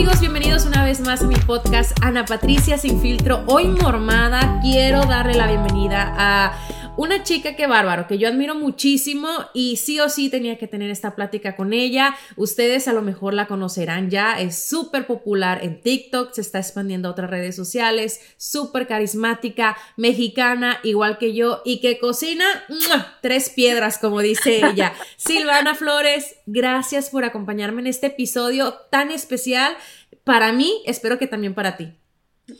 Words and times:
Amigos, 0.00 0.20
bienvenidos 0.20 0.64
una 0.64 0.82
vez 0.82 1.00
más 1.00 1.20
a 1.20 1.26
mi 1.26 1.36
podcast 1.36 1.92
Ana 2.00 2.24
Patricia 2.24 2.78
Sin 2.78 3.02
Filtro. 3.02 3.44
Hoy 3.46 3.66
mormada 3.66 4.58
quiero 4.62 5.04
darle 5.04 5.34
la 5.34 5.46
bienvenida 5.46 6.14
a 6.16 6.54
una 7.00 7.22
chica 7.22 7.56
que 7.56 7.66
bárbaro, 7.66 8.06
que 8.06 8.18
yo 8.18 8.28
admiro 8.28 8.54
muchísimo 8.54 9.26
y 9.54 9.78
sí 9.78 9.98
o 10.00 10.10
sí 10.10 10.28
tenía 10.28 10.58
que 10.58 10.66
tener 10.66 10.90
esta 10.90 11.16
plática 11.16 11.56
con 11.56 11.72
ella. 11.72 12.14
Ustedes 12.36 12.88
a 12.88 12.92
lo 12.92 13.00
mejor 13.00 13.32
la 13.32 13.46
conocerán 13.46 14.10
ya, 14.10 14.38
es 14.38 14.62
súper 14.62 15.06
popular 15.06 15.60
en 15.64 15.80
TikTok, 15.80 16.34
se 16.34 16.42
está 16.42 16.58
expandiendo 16.58 17.08
a 17.08 17.12
otras 17.12 17.30
redes 17.30 17.56
sociales, 17.56 18.20
súper 18.36 18.86
carismática, 18.86 19.78
mexicana, 19.96 20.78
igual 20.82 21.16
que 21.16 21.32
yo, 21.32 21.62
y 21.64 21.80
que 21.80 21.98
cocina 21.98 22.44
¡mua! 22.68 23.16
tres 23.22 23.48
piedras, 23.48 23.96
como 23.96 24.20
dice 24.20 24.60
ella. 24.62 24.92
Silvana 25.16 25.74
Flores, 25.74 26.36
gracias 26.44 27.08
por 27.08 27.24
acompañarme 27.24 27.80
en 27.80 27.86
este 27.86 28.08
episodio 28.08 28.74
tan 28.90 29.10
especial 29.10 29.74
para 30.22 30.52
mí, 30.52 30.82
espero 30.84 31.18
que 31.18 31.26
también 31.26 31.54
para 31.54 31.78
ti. 31.78 31.94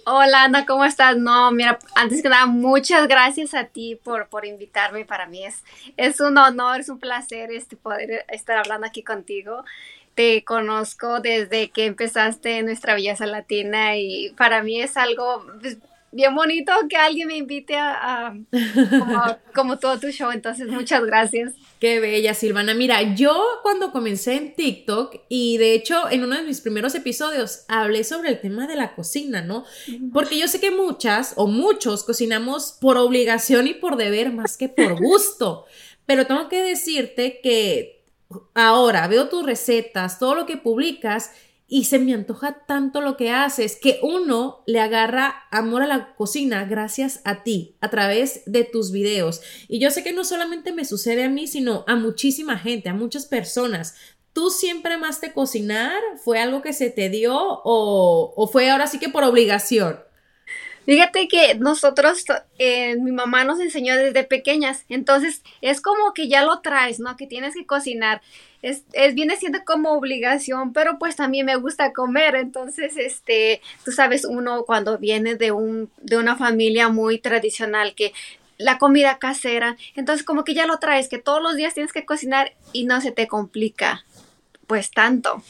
Hola 0.04 0.44
Ana, 0.44 0.66
¿cómo 0.66 0.84
estás? 0.84 1.16
No, 1.16 1.50
mira, 1.52 1.78
antes 1.94 2.22
que 2.22 2.28
nada, 2.28 2.46
muchas 2.46 3.08
gracias 3.08 3.54
a 3.54 3.64
ti 3.64 3.98
por, 4.02 4.28
por 4.28 4.44
invitarme. 4.44 5.04
Para 5.04 5.26
mí 5.26 5.44
es, 5.44 5.64
es 5.96 6.20
un 6.20 6.36
honor, 6.38 6.80
es 6.80 6.88
un 6.88 6.98
placer 6.98 7.50
este, 7.50 7.76
poder 7.76 8.24
estar 8.28 8.58
hablando 8.58 8.86
aquí 8.86 9.02
contigo. 9.02 9.64
Te 10.14 10.44
conozco 10.44 11.20
desde 11.20 11.70
que 11.70 11.86
empezaste 11.86 12.62
nuestra 12.62 12.94
belleza 12.94 13.26
latina 13.26 13.96
y 13.96 14.30
para 14.36 14.62
mí 14.62 14.80
es 14.80 14.96
algo 14.96 15.44
pues, 15.60 15.78
bien 16.12 16.34
bonito 16.34 16.72
que 16.88 16.96
alguien 16.96 17.28
me 17.28 17.36
invite 17.36 17.76
a, 17.76 18.26
a 18.26 18.36
como, 18.98 19.22
como 19.54 19.78
todo 19.78 19.98
tu 19.98 20.10
show. 20.10 20.30
Entonces, 20.30 20.68
muchas 20.68 21.04
gracias. 21.04 21.54
Qué 21.80 21.98
bella, 21.98 22.34
Silvana. 22.34 22.74
Mira, 22.74 23.14
yo 23.14 23.42
cuando 23.62 23.90
comencé 23.90 24.34
en 24.34 24.54
TikTok 24.54 25.16
y 25.30 25.56
de 25.56 25.72
hecho 25.72 26.10
en 26.10 26.22
uno 26.22 26.36
de 26.36 26.42
mis 26.42 26.60
primeros 26.60 26.94
episodios 26.94 27.64
hablé 27.68 28.04
sobre 28.04 28.28
el 28.28 28.40
tema 28.40 28.66
de 28.66 28.76
la 28.76 28.94
cocina, 28.94 29.40
¿no? 29.40 29.64
Porque 30.12 30.38
yo 30.38 30.46
sé 30.46 30.60
que 30.60 30.70
muchas 30.70 31.32
o 31.36 31.46
muchos 31.46 32.04
cocinamos 32.04 32.76
por 32.78 32.98
obligación 32.98 33.66
y 33.66 33.72
por 33.72 33.96
deber 33.96 34.30
más 34.30 34.58
que 34.58 34.68
por 34.68 35.00
gusto. 35.00 35.64
Pero 36.04 36.26
tengo 36.26 36.50
que 36.50 36.62
decirte 36.62 37.40
que 37.42 38.04
ahora 38.54 39.08
veo 39.08 39.28
tus 39.28 39.46
recetas, 39.46 40.18
todo 40.18 40.34
lo 40.34 40.44
que 40.44 40.58
publicas 40.58 41.30
y 41.72 41.84
se 41.84 42.00
me 42.00 42.12
antoja 42.12 42.64
tanto 42.66 43.00
lo 43.00 43.16
que 43.16 43.30
haces 43.30 43.76
que 43.76 44.00
uno 44.02 44.64
le 44.66 44.80
agarra 44.80 45.44
amor 45.52 45.82
a 45.82 45.86
la 45.86 46.16
cocina 46.16 46.64
gracias 46.64 47.20
a 47.24 47.44
ti, 47.44 47.76
a 47.80 47.88
través 47.88 48.42
de 48.44 48.64
tus 48.64 48.90
videos. 48.90 49.40
Y 49.68 49.78
yo 49.78 49.92
sé 49.92 50.02
que 50.02 50.12
no 50.12 50.24
solamente 50.24 50.72
me 50.72 50.84
sucede 50.84 51.24
a 51.24 51.28
mí, 51.28 51.46
sino 51.46 51.84
a 51.86 51.94
muchísima 51.94 52.58
gente, 52.58 52.88
a 52.88 52.94
muchas 52.94 53.26
personas. 53.26 53.94
¿Tú 54.32 54.50
siempre 54.50 54.94
amaste 54.94 55.32
cocinar? 55.32 56.00
¿Fue 56.22 56.40
algo 56.40 56.60
que 56.60 56.72
se 56.72 56.90
te 56.90 57.08
dio 57.08 57.36
o, 57.38 58.50
fue 58.52 58.68
ahora 58.68 58.88
sí 58.88 58.98
que 58.98 59.08
por 59.08 59.22
obligación? 59.22 60.00
Fíjate 60.90 61.28
que 61.28 61.54
nosotros, 61.54 62.24
eh, 62.58 62.96
mi 62.96 63.12
mamá 63.12 63.44
nos 63.44 63.60
enseñó 63.60 63.96
desde 63.96 64.24
pequeñas, 64.24 64.86
entonces 64.88 65.44
es 65.60 65.80
como 65.80 66.12
que 66.14 66.26
ya 66.26 66.44
lo 66.44 66.62
traes, 66.62 66.98
¿no? 66.98 67.16
Que 67.16 67.28
tienes 67.28 67.54
que 67.54 67.64
cocinar. 67.64 68.22
Es, 68.60 68.82
es, 68.92 69.14
viene 69.14 69.36
siendo 69.36 69.60
como 69.64 69.92
obligación, 69.92 70.72
pero 70.72 70.98
pues 70.98 71.14
también 71.14 71.46
me 71.46 71.54
gusta 71.54 71.92
comer, 71.92 72.34
entonces, 72.34 72.96
este, 72.96 73.62
tú 73.84 73.92
sabes, 73.92 74.24
uno 74.24 74.64
cuando 74.64 74.98
viene 74.98 75.36
de 75.36 75.52
un, 75.52 75.92
de 76.02 76.16
una 76.16 76.34
familia 76.34 76.88
muy 76.88 77.20
tradicional 77.20 77.94
que 77.94 78.12
la 78.58 78.78
comida 78.78 79.20
casera, 79.20 79.76
entonces 79.94 80.26
como 80.26 80.42
que 80.42 80.54
ya 80.54 80.66
lo 80.66 80.80
traes, 80.80 81.08
que 81.08 81.18
todos 81.18 81.40
los 81.40 81.54
días 81.54 81.72
tienes 81.72 81.92
que 81.92 82.04
cocinar 82.04 82.54
y 82.72 82.86
no 82.86 83.00
se 83.00 83.12
te 83.12 83.28
complica, 83.28 84.04
pues 84.66 84.90
tanto. 84.90 85.40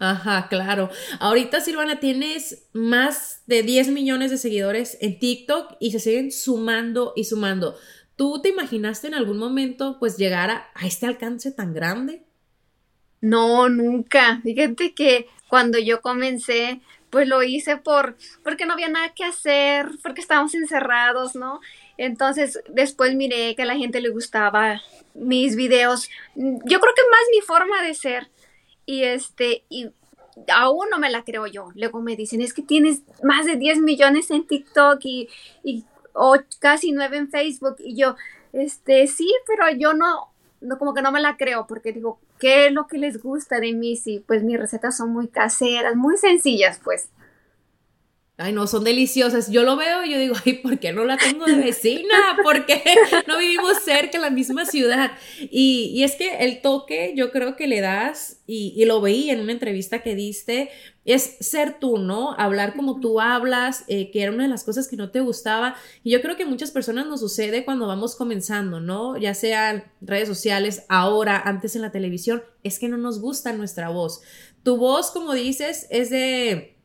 Ajá, 0.00 0.48
claro. 0.48 0.88
Ahorita, 1.18 1.60
Silvana, 1.60 2.00
tienes 2.00 2.66
más 2.72 3.42
de 3.46 3.62
10 3.62 3.88
millones 3.88 4.30
de 4.30 4.38
seguidores 4.38 4.96
en 5.02 5.18
TikTok 5.18 5.76
y 5.78 5.92
se 5.92 6.00
siguen 6.00 6.32
sumando 6.32 7.12
y 7.16 7.24
sumando. 7.24 7.76
¿Tú 8.16 8.40
te 8.40 8.48
imaginaste 8.48 9.08
en 9.08 9.14
algún 9.14 9.36
momento 9.36 9.98
pues 10.00 10.16
llegar 10.16 10.48
a, 10.50 10.70
este 10.86 11.04
alcance 11.04 11.52
tan 11.52 11.74
grande? 11.74 12.22
No, 13.20 13.68
nunca. 13.68 14.40
Fíjate 14.42 14.94
que 14.94 15.28
cuando 15.48 15.78
yo 15.78 16.00
comencé, 16.00 16.80
pues 17.10 17.28
lo 17.28 17.42
hice 17.42 17.76
por 17.76 18.16
porque 18.42 18.64
no 18.64 18.72
había 18.72 18.88
nada 18.88 19.12
que 19.14 19.24
hacer, 19.24 19.86
porque 20.02 20.22
estábamos 20.22 20.54
encerrados, 20.54 21.34
¿no? 21.34 21.60
Entonces, 21.98 22.58
después 22.70 23.14
miré 23.14 23.54
que 23.54 23.62
a 23.62 23.66
la 23.66 23.76
gente 23.76 24.00
le 24.00 24.08
gustaba 24.08 24.80
mis 25.12 25.56
videos. 25.56 26.08
Yo 26.34 26.80
creo 26.80 26.94
que 26.94 27.10
más 27.10 27.20
mi 27.32 27.42
forma 27.42 27.82
de 27.82 27.92
ser 27.92 28.30
y 28.90 29.04
este, 29.04 29.62
y 29.68 29.92
aún 30.52 30.88
no 30.90 30.98
me 30.98 31.10
la 31.10 31.22
creo 31.22 31.46
yo. 31.46 31.68
Luego 31.76 32.00
me 32.00 32.16
dicen, 32.16 32.40
es 32.40 32.52
que 32.52 32.62
tienes 32.62 33.02
más 33.22 33.46
de 33.46 33.54
10 33.54 33.78
millones 33.82 34.32
en 34.32 34.48
TikTok 34.48 34.98
y, 35.04 35.28
y 35.62 35.84
casi 36.58 36.90
9 36.90 37.16
en 37.16 37.30
Facebook. 37.30 37.76
Y 37.78 37.94
yo, 37.94 38.16
este, 38.52 39.06
sí, 39.06 39.32
pero 39.46 39.70
yo 39.78 39.94
no, 39.94 40.32
no, 40.60 40.76
como 40.76 40.92
que 40.92 41.02
no 41.02 41.12
me 41.12 41.20
la 41.20 41.36
creo, 41.36 41.68
porque 41.68 41.92
digo, 41.92 42.18
¿qué 42.40 42.66
es 42.66 42.72
lo 42.72 42.88
que 42.88 42.98
les 42.98 43.22
gusta 43.22 43.60
de 43.60 43.72
mí? 43.74 43.96
Sí, 43.96 44.24
pues 44.26 44.42
mis 44.42 44.58
recetas 44.58 44.96
son 44.96 45.12
muy 45.12 45.28
caseras, 45.28 45.94
muy 45.94 46.16
sencillas, 46.16 46.80
pues. 46.82 47.10
Ay, 48.42 48.54
no, 48.54 48.66
son 48.66 48.84
deliciosas. 48.84 49.50
Yo 49.50 49.64
lo 49.64 49.76
veo 49.76 50.02
y 50.02 50.12
yo 50.12 50.18
digo, 50.18 50.34
ay, 50.46 50.54
¿por 50.54 50.78
qué 50.78 50.94
no 50.94 51.04
la 51.04 51.18
tengo 51.18 51.44
de 51.44 51.56
vecina? 51.56 52.38
¿Por 52.42 52.64
qué 52.64 52.82
no 53.26 53.36
vivimos 53.36 53.82
cerca 53.84 54.16
en 54.16 54.22
la 54.22 54.30
misma 54.30 54.64
ciudad? 54.64 55.10
Y, 55.38 55.92
y 55.94 56.04
es 56.04 56.16
que 56.16 56.38
el 56.38 56.62
toque, 56.62 57.12
yo 57.14 57.32
creo 57.32 57.54
que 57.54 57.66
le 57.66 57.82
das, 57.82 58.40
y, 58.46 58.72
y, 58.74 58.86
lo 58.86 59.02
veí 59.02 59.28
en 59.28 59.40
una 59.40 59.52
entrevista 59.52 60.02
que 60.02 60.14
diste, 60.14 60.70
es 61.04 61.36
ser 61.40 61.78
tú, 61.78 61.98
¿no? 61.98 62.34
Hablar 62.38 62.74
como 62.74 62.98
tú 62.98 63.20
hablas, 63.20 63.84
eh, 63.88 64.10
que 64.10 64.22
era 64.22 64.32
una 64.32 64.44
de 64.44 64.48
las 64.48 64.64
cosas 64.64 64.88
que 64.88 64.96
no 64.96 65.10
te 65.10 65.20
gustaba. 65.20 65.76
Y 66.02 66.10
yo 66.10 66.22
creo 66.22 66.38
que 66.38 66.46
muchas 66.46 66.70
personas 66.70 67.06
nos 67.06 67.20
sucede 67.20 67.66
cuando 67.66 67.86
vamos 67.86 68.16
comenzando, 68.16 68.80
¿no? 68.80 69.18
Ya 69.18 69.34
sean 69.34 69.84
redes 70.00 70.28
sociales, 70.28 70.84
ahora, 70.88 71.38
antes 71.38 71.76
en 71.76 71.82
la 71.82 71.92
televisión, 71.92 72.42
es 72.62 72.78
que 72.78 72.88
no 72.88 72.96
nos 72.96 73.20
gusta 73.20 73.52
nuestra 73.52 73.90
voz. 73.90 74.22
Tu 74.62 74.78
voz, 74.78 75.10
como 75.10 75.34
dices, 75.34 75.86
es 75.90 76.08
de 76.08 76.79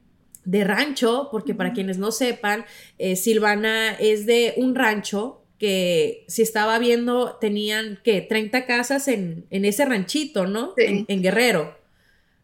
de 0.46 0.64
rancho, 0.64 1.30
porque 1.32 1.54
para 1.54 1.74
quienes 1.74 1.98
no 1.98 2.12
sepan, 2.12 2.66
eh, 2.98 3.16
Silvana 3.16 3.94
es 3.96 4.26
de 4.26 4.54
un 4.58 4.76
rancho 4.76 5.42
que 5.58 6.26
si 6.28 6.42
estaba 6.42 6.78
viendo 6.80 7.38
tenían 7.40 8.00
que 8.04 8.22
30 8.22 8.66
casas 8.66 9.08
en, 9.08 9.46
en, 9.50 9.66
ese 9.66 9.86
ranchito, 9.86 10.48
¿no? 10.48 10.74
Sí. 10.78 10.84
En, 10.86 11.06
en, 11.08 11.22
Guerrero. 11.22 11.78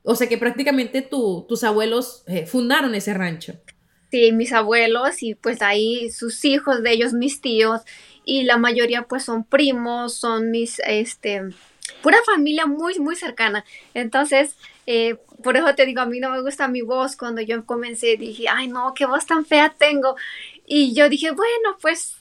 O 0.03 0.15
sea 0.15 0.27
que 0.27 0.38
prácticamente 0.38 1.01
tu, 1.01 1.45
tus 1.48 1.63
abuelos 1.63 2.24
eh, 2.27 2.45
fundaron 2.45 2.95
ese 2.95 3.13
rancho. 3.13 3.53
Sí, 4.12 4.31
mis 4.31 4.51
abuelos 4.51 5.24
y 5.24 5.36
pues 5.36 5.62
ahí 5.62 6.09
sus 6.09 6.44
hijos 6.44 6.83
de 6.83 6.92
ellos, 6.92 7.13
mis 7.13 7.39
tíos, 7.39 7.81
y 8.25 8.44
la 8.44 8.57
mayoría 8.57 9.03
pues 9.03 9.24
son 9.24 9.44
primos, 9.44 10.15
son 10.15 10.51
mis, 10.51 10.80
este, 10.86 11.44
pura 12.01 12.18
familia 12.25 12.65
muy, 12.65 13.00
muy 13.00 13.15
cercana. 13.15 13.63
Entonces, 13.94 14.56
eh, 14.86 15.18
por 15.43 15.57
eso 15.57 15.73
te 15.75 15.85
digo, 15.85 16.01
a 16.01 16.05
mí 16.05 16.19
no 16.19 16.29
me 16.29 16.41
gusta 16.41 16.67
mi 16.67 16.81
voz. 16.81 17.15
Cuando 17.15 17.41
yo 17.41 17.65
comencé 17.65 18.17
dije, 18.17 18.45
ay 18.49 18.67
no, 18.67 18.93
qué 18.93 19.05
voz 19.05 19.25
tan 19.25 19.45
fea 19.45 19.73
tengo. 19.77 20.15
Y 20.65 20.93
yo 20.93 21.09
dije, 21.09 21.31
bueno, 21.31 21.77
pues 21.81 22.15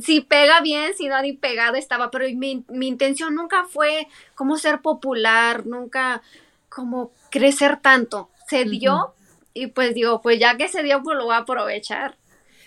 si 0.00 0.20
pega 0.20 0.60
bien, 0.60 0.94
si 0.94 1.08
no 1.08 1.20
ni 1.22 1.32
pegado 1.32 1.76
estaba, 1.76 2.10
pero 2.10 2.26
mi, 2.34 2.64
mi 2.68 2.88
intención 2.88 3.34
nunca 3.34 3.64
fue 3.64 4.08
como 4.34 4.56
ser 4.58 4.80
popular, 4.80 5.66
nunca 5.66 6.22
como 6.68 7.12
crecer 7.30 7.78
tanto. 7.80 8.30
Se 8.48 8.64
dio 8.64 9.14
y 9.54 9.68
pues 9.68 9.94
digo, 9.94 10.20
pues 10.22 10.38
ya 10.38 10.56
que 10.56 10.68
se 10.68 10.82
dio, 10.82 11.02
pues 11.02 11.16
lo 11.16 11.24
voy 11.24 11.34
a 11.34 11.38
aprovechar. 11.38 12.16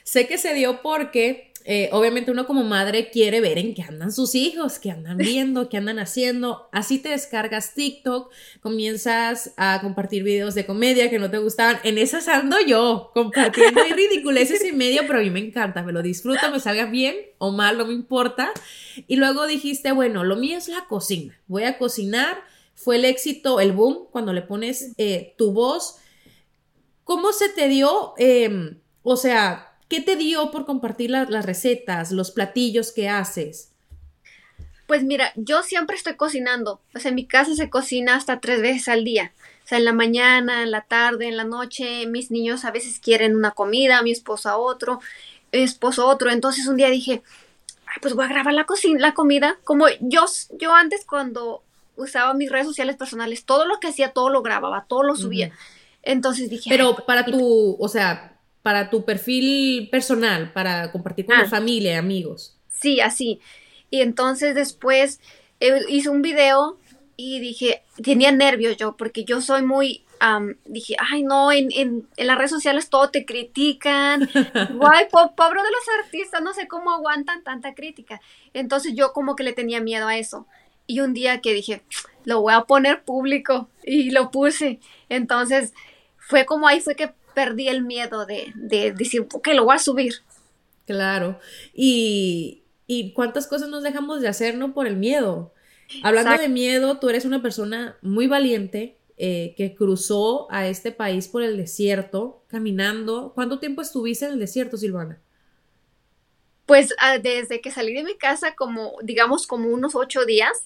Sé 0.04 0.28
que 0.28 0.38
se 0.38 0.56
dio 0.56 0.81
porque 0.81 1.49
eh, 1.66 1.90
obviamente 1.92 2.32
uno 2.32 2.46
como 2.48 2.64
madre 2.64 3.10
quiere 3.10 3.42
ver 3.42 3.58
en 3.58 3.74
qué 3.74 3.84
andan 3.84 4.12
sus 4.12 4.36
hijos, 4.36 4.80
qué 4.80 4.92
andan 4.92 5.18
viendo, 5.18 5.70
qué 5.70 5.78
andan 5.78 6.00
haciendo. 6.00 6.70
Así 6.72 7.00
te 7.00 7.10
descargas 7.10 7.74
TikTok, 7.74 8.32
comienzas 8.62 9.54
a 9.58 9.80
compartir 9.82 10.24
videos 10.24 10.56
de 10.56 10.66
comedia 10.66 11.10
que 11.10 11.20
no 11.20 11.30
te 11.30 11.38
gustaban. 11.38 11.80
En 11.84 11.98
esas 11.98 12.28
ando 12.28 12.58
yo, 12.60 13.12
compartiendo 13.14 13.82
y 13.88 13.94
ridiculeces 13.94 14.64
y 14.66 14.72
medio, 14.72 15.02
pero 15.08 15.20
a 15.20 15.22
mí 15.22 15.30
me 15.30 15.40
encanta, 15.40 15.84
me 15.84 15.92
lo 15.92 16.02
disfruto, 16.02 16.52
me 16.52 16.60
salga 16.60 16.86
bien 16.86 17.16
o 17.38 17.52
mal, 17.52 17.78
no 17.78 17.86
me 17.86 17.94
importa. 17.94 18.52
Y 19.08 19.16
luego 19.16 19.48
dijiste, 19.48 19.92
bueno, 19.92 20.24
lo 20.24 20.36
mío 20.36 20.58
es 20.58 20.68
la 20.68 20.86
cocina, 20.88 21.40
voy 21.48 21.64
a 21.64 21.78
cocinar. 21.78 22.38
Fue 22.76 22.96
el 22.96 23.04
éxito, 23.04 23.60
el 23.60 23.74
boom, 23.74 24.08
cuando 24.10 24.32
le 24.32 24.42
pones 24.42 24.94
eh, 24.98 25.34
tu 25.38 25.52
voz. 25.52 25.98
¿Cómo 27.04 27.34
se 27.34 27.50
te 27.50 27.68
dio? 27.68 28.14
Em, 28.18 28.80
o 29.04 29.18
sea, 29.18 29.69
¿Qué 29.89 30.01
te 30.01 30.15
dio 30.15 30.51
por 30.51 30.65
compartir 30.65 31.09
las 31.09 31.45
recetas, 31.45 32.12
los 32.12 32.30
platillos 32.30 32.91
que 32.91 33.09
haces? 33.09 33.71
Pues 34.86 35.03
mira, 35.03 35.33
yo 35.36 35.63
siempre 35.63 35.95
estoy 35.95 36.15
cocinando. 36.15 36.80
O 36.95 37.00
sea, 37.00 37.09
en 37.09 37.15
mi 37.15 37.25
casa 37.25 37.56
se 37.56 37.69
cocina 37.71 38.15
hasta 38.15 38.39
tres 38.39 38.62
veces 38.62 38.88
al 38.88 39.03
día. 39.03 39.33
O 39.65 39.68
sea, 39.68 39.80
en 39.80 39.86
la 39.86 39.94
mañana, 39.94 40.62
en 40.62 40.71
la 40.71 40.81
tarde, 40.81 41.27
en 41.27 41.38
la 41.38 41.44
noche. 41.44 42.06
Mis 42.06 42.30
niños 42.30 42.65
a 42.65 42.71
veces 42.71 43.00
quieren 43.00 43.36
una 43.36 43.51
comida, 43.51 44.01
mi 44.03 44.12
esposa 44.12 44.57
otro, 44.57 45.00
mi 45.51 45.59
esposo 45.59 46.07
otro. 46.07 46.30
Entonces 46.30 46.68
un 46.68 46.77
día 46.77 46.89
dije, 46.89 47.24
pues 48.00 48.13
voy 48.13 48.25
a 48.25 48.30
grabar 48.30 48.53
la, 48.53 48.65
cocina, 48.65 49.00
la 49.00 49.15
comida. 49.15 49.57
Como 49.63 49.86
yo, 50.01 50.25
yo 50.59 50.74
antes 50.75 51.03
cuando 51.03 51.63
usaba 51.95 52.36
mis 52.36 52.51
redes 52.51 52.68
sociales 52.68 52.95
personales, 52.95 53.44
todo 53.44 53.65
lo 53.65 53.80
que 53.80 53.88
hacía, 53.88 54.12
todo 54.12 54.30
lo 54.30 54.44
grababa, 54.44 54.86
todo 54.88 55.01
lo 55.01 55.15
subía. 55.15 55.51
Entonces 56.03 56.50
dije... 56.50 56.69
Pero 56.69 56.95
para 57.06 57.25
tu, 57.25 57.75
o 57.80 57.89
sea, 57.89 58.29
para 58.62 58.90
tu 58.90 59.06
perfil 59.06 59.90
personal, 59.90 60.52
para 60.54 60.92
compartir 60.92 61.26
con 61.26 61.38
la 61.38 61.44
ah. 61.44 61.50
familia 61.50 61.94
y 61.94 61.96
amigos. 61.96 62.58
Sí, 62.70 63.00
así. 63.00 63.40
Y 63.90 64.02
entonces 64.02 64.56
después 64.56 65.20
eh, 65.60 65.82
hice 65.90 66.10
un 66.10 66.22
video 66.22 66.78
y 67.16 67.40
dije, 67.40 67.84
tenía 68.04 68.32
nervios 68.32 68.78
yo, 68.78 68.96
porque 68.96 69.26
yo 69.26 69.42
soy 69.42 69.62
muy, 69.62 70.06
dije, 70.66 70.96
ay 71.00 71.24
no, 71.24 71.52
en, 71.52 71.70
en, 71.74 72.08
en, 72.16 72.28
las 72.28 72.38
redes 72.38 72.52
sociales 72.52 72.90
todo 72.90 73.10
te 73.10 73.26
critican, 73.26 74.22
guay, 74.76 75.08
pobre 75.10 75.62
de 75.62 75.70
los 75.70 76.04
artistas, 76.04 76.42
no 76.42 76.54
sé 76.54 76.68
cómo 76.68 76.92
aguantan 76.92 77.44
tanta 77.44 77.74
crítica. 77.74 78.22
Entonces 78.54 78.94
yo 78.96 79.12
como 79.14 79.36
que 79.36 79.44
le 79.44 79.54
tenía 79.54 79.82
miedo 79.82 80.08
a 80.08 80.18
eso. 80.18 80.48
Y 80.88 81.02
un 81.02 81.14
día 81.14 81.40
que 81.42 81.54
dije, 81.54 81.84
lo 82.24 82.42
voy 82.42 82.54
a 82.54 82.62
poner 82.62 83.04
público 83.04 83.70
y 83.84 84.12
lo 84.12 84.32
puse. 84.32 84.80
Entonces 85.08 85.74
fue 86.18 86.46
como 86.46 86.68
ahí 86.68 86.80
fue 86.80 86.96
que 86.96 87.12
perdí 87.39 87.69
el 87.69 87.83
miedo 87.83 88.25
de, 88.25 88.51
decir, 88.97 89.25
ok, 89.33 89.47
lo 89.53 89.63
voy 89.63 89.75
a 89.77 89.80
subir. 89.80 90.15
Claro. 90.86 91.39
Y, 91.74 92.63
cuántas 93.15 93.47
cosas 93.47 93.69
nos 93.69 93.81
dejamos 93.81 94.19
de 94.19 94.27
hacer, 94.27 94.57
¿no? 94.57 94.74
Por 94.74 94.88
el 94.88 94.97
miedo. 94.97 95.53
Hablando 96.03 96.38
de 96.38 96.50
miedo, 96.50 97.00
tú 97.00 97.07
eres 97.07 97.24
una 97.24 97.41
persona 97.41 97.95
muy 98.01 98.27
valiente 98.27 98.97
eh, 99.15 99.53
que 99.56 99.74
cruzó 99.74 100.51
a 100.51 100.68
este 100.68 100.91
país 100.91 101.30
por 101.30 101.44
el 101.44 101.56
desierto, 101.56 102.44
caminando. 102.47 103.31
¿Cuánto 103.33 103.59
tiempo 103.59 103.81
estuviste 103.81 104.25
en 104.25 104.33
el 104.33 104.39
desierto, 104.39 104.75
Silvana? 104.75 105.21
Pues 106.65 106.94
ah, 107.00 107.19
desde 107.19 107.62
que 107.62 107.71
salí 107.71 107.94
de 107.94 108.03
mi 108.03 108.18
casa, 108.18 108.53
como, 108.53 108.95
digamos, 109.01 109.47
como 109.47 109.69
unos 109.69 109.95
ocho 109.95 110.25
días. 110.25 110.65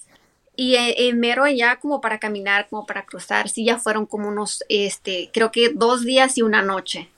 Y 0.56 0.76
en, 0.76 1.18
mero 1.18 1.46
ya 1.48 1.80
como 1.80 2.00
para 2.00 2.18
caminar, 2.18 2.68
como 2.68 2.86
para 2.86 3.04
cruzar, 3.04 3.48
sí 3.48 3.64
ya 3.64 3.78
fueron 3.78 4.06
como 4.06 4.28
unos, 4.28 4.64
este, 4.68 5.30
creo 5.32 5.50
que 5.50 5.70
dos 5.70 6.04
días 6.04 6.38
y 6.38 6.42
una 6.42 6.62
noche. 6.62 7.08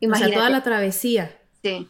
Imagínate. 0.00 0.32
O 0.32 0.34
sea, 0.34 0.38
toda 0.38 0.50
la 0.50 0.62
travesía. 0.62 1.38
Sí. 1.62 1.88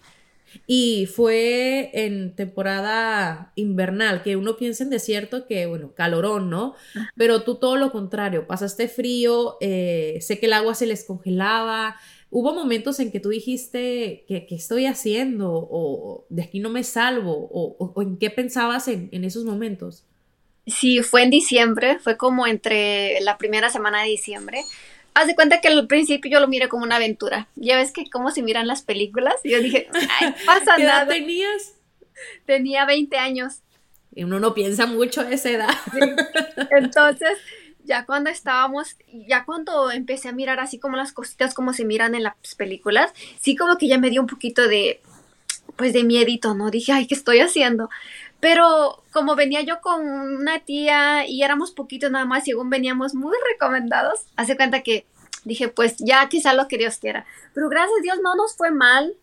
Y 0.67 1.06
fue 1.06 1.91
en 1.93 2.35
temporada 2.35 3.53
invernal, 3.56 4.23
que 4.23 4.37
uno 4.37 4.56
piensa 4.56 4.85
en 4.85 4.91
desierto 4.91 5.47
que, 5.47 5.67
bueno, 5.67 5.93
calorón, 5.94 6.50
¿no? 6.50 6.75
Pero 7.17 7.43
tú 7.43 7.56
todo 7.56 7.76
lo 7.76 7.93
contrario, 7.93 8.47
pasaste 8.47 8.88
frío, 8.88 9.56
eh, 9.61 10.19
sé 10.20 10.38
que 10.38 10.47
el 10.47 10.52
agua 10.52 10.75
se 10.75 10.87
les 10.87 11.05
congelaba. 11.05 11.97
¿Hubo 12.31 12.55
momentos 12.55 12.99
en 13.00 13.12
que 13.12 13.20
tú 13.20 13.29
dijiste, 13.29 14.25
¿qué, 14.26 14.47
estoy 14.50 14.87
haciendo? 14.87 15.52
O, 15.52 16.26
de 16.31 16.43
aquí 16.43 16.61
no 16.61 16.70
me 16.70 16.85
salvo? 16.85 17.49
¿O, 17.52 18.02
en 18.02 18.17
qué 18.19 18.31
pensabas 18.31 18.88
en, 18.88 19.09
en 19.12 19.25
esos 19.25 19.44
momentos? 19.44 20.05
Sí, 20.67 21.03
fue 21.03 21.23
en 21.23 21.31
diciembre, 21.31 21.99
fue 22.01 22.17
como 22.17 22.47
entre 22.47 23.21
la 23.21 23.39
primera 23.39 23.71
semana 23.71 24.03
de 24.03 24.09
diciembre. 24.09 24.65
Haz 25.15 25.29
de 25.29 25.35
cuenta 25.35 25.61
que 25.61 25.69
al 25.69 25.87
principio 25.87 26.31
yo 26.31 26.41
lo 26.41 26.49
miré 26.49 26.69
como 26.69 26.83
una 26.83 26.97
aventura. 26.97 27.49
Ya 27.55 27.77
ves 27.77 27.93
que 27.93 28.11
cómo 28.11 28.31
se 28.31 28.43
miran 28.43 28.67
las 28.67 28.83
películas. 28.83 29.35
Y 29.45 29.53
yo 29.53 29.61
dije, 29.61 29.89
ay, 30.21 30.35
pasa 30.45 30.77
¿Qué 30.77 30.83
nada. 30.83 31.05
Edad 31.05 31.09
tenías? 31.09 31.75
Tenía 32.45 32.85
20 32.85 33.17
años. 33.17 33.61
Y 34.15 34.25
uno 34.25 34.41
no 34.41 34.55
piensa 34.55 34.87
mucho 34.87 35.21
a 35.21 35.31
esa 35.31 35.51
edad. 35.51 35.75
Entonces, 36.71 37.39
ya 37.85 38.05
cuando 38.05 38.31
estábamos, 38.31 38.97
ya 39.29 39.45
cuando 39.45 39.91
empecé 39.91 40.29
a 40.29 40.33
mirar 40.33 40.59
así 40.59 40.79
como 40.79 40.97
las 40.97 41.12
cositas 41.12 41.55
como 41.55 41.73
se 41.73 41.85
miran 41.85 42.15
en 42.15 42.25
las 42.25 42.35
películas, 42.57 43.12
sí 43.41 43.57
como 43.57 43.79
que 43.79 43.89
ya 43.89 43.99
me 43.99 44.11
dio 44.11 44.21
un 44.21 44.27
poquito 44.27 44.67
de, 44.67 45.01
pues 45.77 45.93
de 45.93 46.03
miedito, 46.05 46.55
¿no? 46.55 46.71
Dije, 46.71 46.93
ay, 46.93 47.07
¿qué 47.07 47.15
estoy 47.15 47.41
haciendo? 47.41 47.89
Pero 48.47 49.03
como 49.13 49.35
venía 49.35 49.63
yo 49.63 49.81
con 49.81 50.07
una 50.07 50.61
tía 50.61 51.27
y 51.27 51.43
éramos 51.43 51.73
poquitos 51.73 52.13
nada 52.13 52.27
más, 52.27 52.45
según 52.45 52.71
veníamos 52.71 53.13
muy 53.13 53.37
recomendados, 53.53 54.25
hace 54.37 54.57
cuenta 54.57 54.85
que 54.85 55.05
dije, 55.43 55.67
pues 55.67 55.97
ya 55.99 56.29
quizá 56.29 56.55
lo 56.55 56.69
que 56.69 56.79
Dios 56.79 56.99
quiera. 56.99 57.27
Pero 57.55 57.69
gracias 57.69 57.99
a 57.99 58.03
Dios 58.03 58.19
no 58.23 58.37
nos 58.37 58.57
fue 58.57 58.71
mal, 58.71 59.17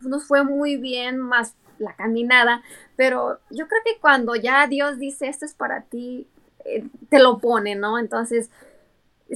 nos 0.00 0.26
fue 0.26 0.44
muy 0.44 0.76
bien, 0.76 1.16
más 1.16 1.54
la 1.78 1.96
caminada. 1.96 2.60
Pero 2.96 3.40
yo 3.48 3.66
creo 3.66 3.80
que 3.82 3.98
cuando 3.98 4.34
ya 4.34 4.66
Dios 4.66 4.98
dice 4.98 5.28
esto 5.28 5.46
es 5.46 5.54
para 5.54 5.80
ti, 5.80 6.26
eh, 6.66 6.84
te 7.08 7.18
lo 7.18 7.38
pone, 7.38 7.76
¿no? 7.76 7.98
Entonces, 7.98 8.50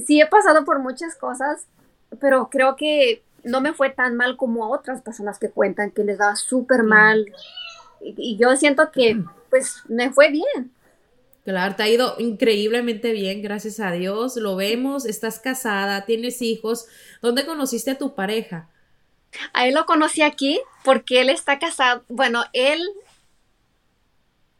sí 0.05 0.21
he 0.21 0.27
pasado 0.27 0.65
por 0.65 0.77
muchas 0.77 1.15
cosas, 1.15 1.65
pero 2.19 2.51
creo 2.51 2.75
que 2.75 3.23
no 3.43 3.59
me 3.59 3.73
fue 3.73 3.89
tan 3.89 4.17
mal 4.17 4.37
como 4.37 4.65
a 4.65 4.69
otras 4.69 5.01
personas 5.01 5.39
que 5.39 5.49
cuentan 5.49 5.89
que 5.89 6.03
les 6.03 6.19
daba 6.19 6.35
súper 6.35 6.83
mal 6.83 7.25
y, 8.17 8.37
yo 8.37 8.55
siento 8.55 8.91
que 8.91 9.23
pues 9.49 9.81
me 9.87 10.11
fue 10.11 10.29
bien. 10.29 10.71
Claro, 11.43 11.75
te 11.75 11.83
ha 11.83 11.89
ido 11.89 12.15
increíblemente 12.17 13.11
bien, 13.11 13.43
gracias 13.43 13.79
a 13.79 13.91
Dios. 13.91 14.35
Lo 14.35 14.55
vemos, 14.55 15.05
estás 15.05 15.39
casada, 15.39 16.05
tienes 16.05 16.41
hijos. 16.41 16.87
¿Dónde 17.21 17.45
conociste 17.45 17.91
a 17.91 17.97
tu 17.97 18.15
pareja? 18.15 18.67
A 19.53 19.67
él 19.67 19.75
lo 19.75 19.85
conocí 19.85 20.23
aquí 20.23 20.59
porque 20.83 21.21
él 21.21 21.29
está 21.29 21.59
casado. 21.59 22.03
Bueno, 22.07 22.45
él, 22.53 22.81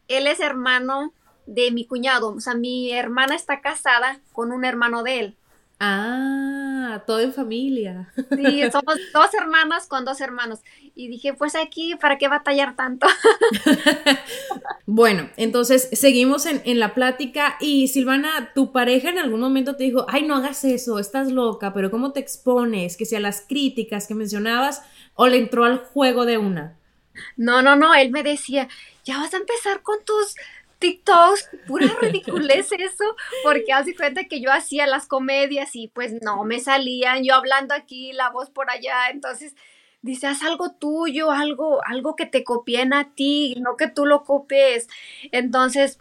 él 0.07 0.27
es 0.27 0.39
hermano 0.39 1.13
de 1.47 1.71
mi 1.71 1.87
cuñado. 1.87 2.35
O 2.35 2.39
sea, 2.39 2.53
mi 2.53 2.91
hermana 2.91 3.35
está 3.35 3.61
casada 3.61 4.19
con 4.31 4.51
un 4.51 4.63
hermano 4.63 5.01
de 5.01 5.19
él. 5.19 5.37
Ah, 5.79 7.03
todo 7.05 7.19
en 7.19 7.33
familia. 7.33 8.09
Sí, 8.15 8.61
somos 8.71 8.95
dos 9.13 9.33
hermanas 9.33 9.87
con 9.87 10.05
dos 10.05 10.21
hermanos. 10.21 10.59
Y 10.95 11.09
dije, 11.09 11.33
pues 11.33 11.55
aquí, 11.55 11.95
¿para 11.95 12.17
qué 12.17 12.29
batallar 12.29 12.77
tanto? 12.77 13.07
bueno, 14.85 15.29
entonces 15.35 15.89
seguimos 15.91 16.45
en, 16.45 16.61
en, 16.63 16.79
la 16.79 16.93
plática 16.93 17.57
y 17.59 17.89
Silvana, 17.89 18.53
tu 18.53 18.71
pareja 18.71 19.09
en 19.09 19.19
algún 19.19 19.41
momento 19.41 19.75
te 19.75 19.83
dijo, 19.83 20.05
ay, 20.07 20.23
no 20.23 20.35
hagas 20.35 20.63
eso, 20.63 20.97
estás 20.97 21.29
loca, 21.29 21.73
pero 21.73 21.91
¿cómo 21.91 22.13
te 22.13 22.21
expones? 22.21 22.95
Que 22.95 23.05
sea 23.05 23.19
las 23.19 23.41
críticas 23.41 24.07
que 24.07 24.15
mencionabas 24.15 24.81
o 25.15 25.27
le 25.27 25.37
entró 25.37 25.65
al 25.65 25.79
juego 25.79 26.25
de 26.25 26.37
una. 26.37 26.77
No, 27.37 27.61
no, 27.61 27.75
no, 27.75 27.93
él 27.93 28.11
me 28.11 28.23
decía, 28.23 28.67
ya 29.03 29.17
vas 29.17 29.33
a 29.33 29.37
empezar 29.37 29.81
con 29.81 30.03
tus 30.03 30.35
TikToks, 30.79 31.49
pura 31.67 31.87
ridiculez 32.01 32.71
eso, 32.71 33.03
porque 33.43 33.73
hace 33.73 33.95
cuenta 33.95 34.25
que 34.25 34.41
yo 34.41 34.51
hacía 34.51 34.87
las 34.87 35.07
comedias 35.07 35.75
y 35.75 35.87
pues 35.87 36.13
no 36.21 36.43
me 36.43 36.59
salían, 36.59 37.23
yo 37.23 37.35
hablando 37.35 37.73
aquí, 37.73 38.11
la 38.13 38.29
voz 38.29 38.49
por 38.49 38.69
allá, 38.69 39.09
entonces 39.11 39.55
dice, 40.05 40.27
haz 40.27 40.43
algo 40.43 40.71
tuyo, 40.71 41.31
algo, 41.31 41.81
algo 41.85 42.15
que 42.15 42.27
te 42.27 42.43
copien 42.43 42.93
a 42.93 43.13
ti, 43.15 43.55
no 43.59 43.75
que 43.75 43.87
tú 43.87 44.05
lo 44.05 44.23
copies. 44.23 44.87
Entonces 45.31 45.97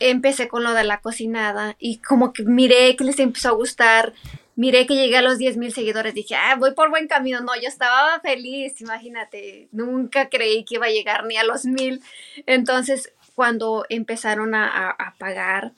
empecé 0.00 0.48
con 0.48 0.64
lo 0.64 0.72
de 0.72 0.84
la 0.84 1.00
cocinada 1.00 1.76
y 1.78 1.98
como 1.98 2.32
que 2.32 2.42
miré 2.44 2.96
que 2.96 3.04
les 3.04 3.18
empezó 3.18 3.50
a 3.50 3.52
gustar, 3.52 4.14
miré 4.56 4.86
que 4.86 4.94
llegué 4.94 5.18
a 5.18 5.22
los 5.22 5.38
10 5.38 5.58
mil 5.58 5.72
seguidores, 5.72 6.14
dije, 6.14 6.34
ah, 6.34 6.56
voy 6.58 6.72
por 6.72 6.88
buen 6.88 7.06
camino. 7.06 7.40
No, 7.40 7.54
yo 7.54 7.68
estaba 7.68 8.18
feliz, 8.20 8.80
imagínate, 8.80 9.68
nunca 9.72 10.30
creí 10.30 10.64
que 10.64 10.76
iba 10.76 10.86
a 10.86 10.90
llegar 10.90 11.26
ni 11.26 11.36
a 11.36 11.44
los 11.44 11.66
mil. 11.66 12.02
Entonces 12.46 13.12
cuando 13.34 13.84
empezaron 13.88 14.54
a, 14.54 15.14
pagar, 15.18 15.72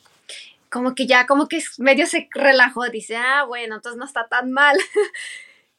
como 0.70 0.94
que 0.94 1.06
ya 1.06 1.26
como 1.26 1.48
que 1.48 1.62
medio 1.78 2.06
se 2.06 2.28
relajó, 2.32 2.88
dice, 2.88 3.16
ah, 3.16 3.44
bueno, 3.46 3.76
entonces 3.76 3.98
no 3.98 4.04
está 4.04 4.28
tan 4.28 4.52
mal. 4.52 4.76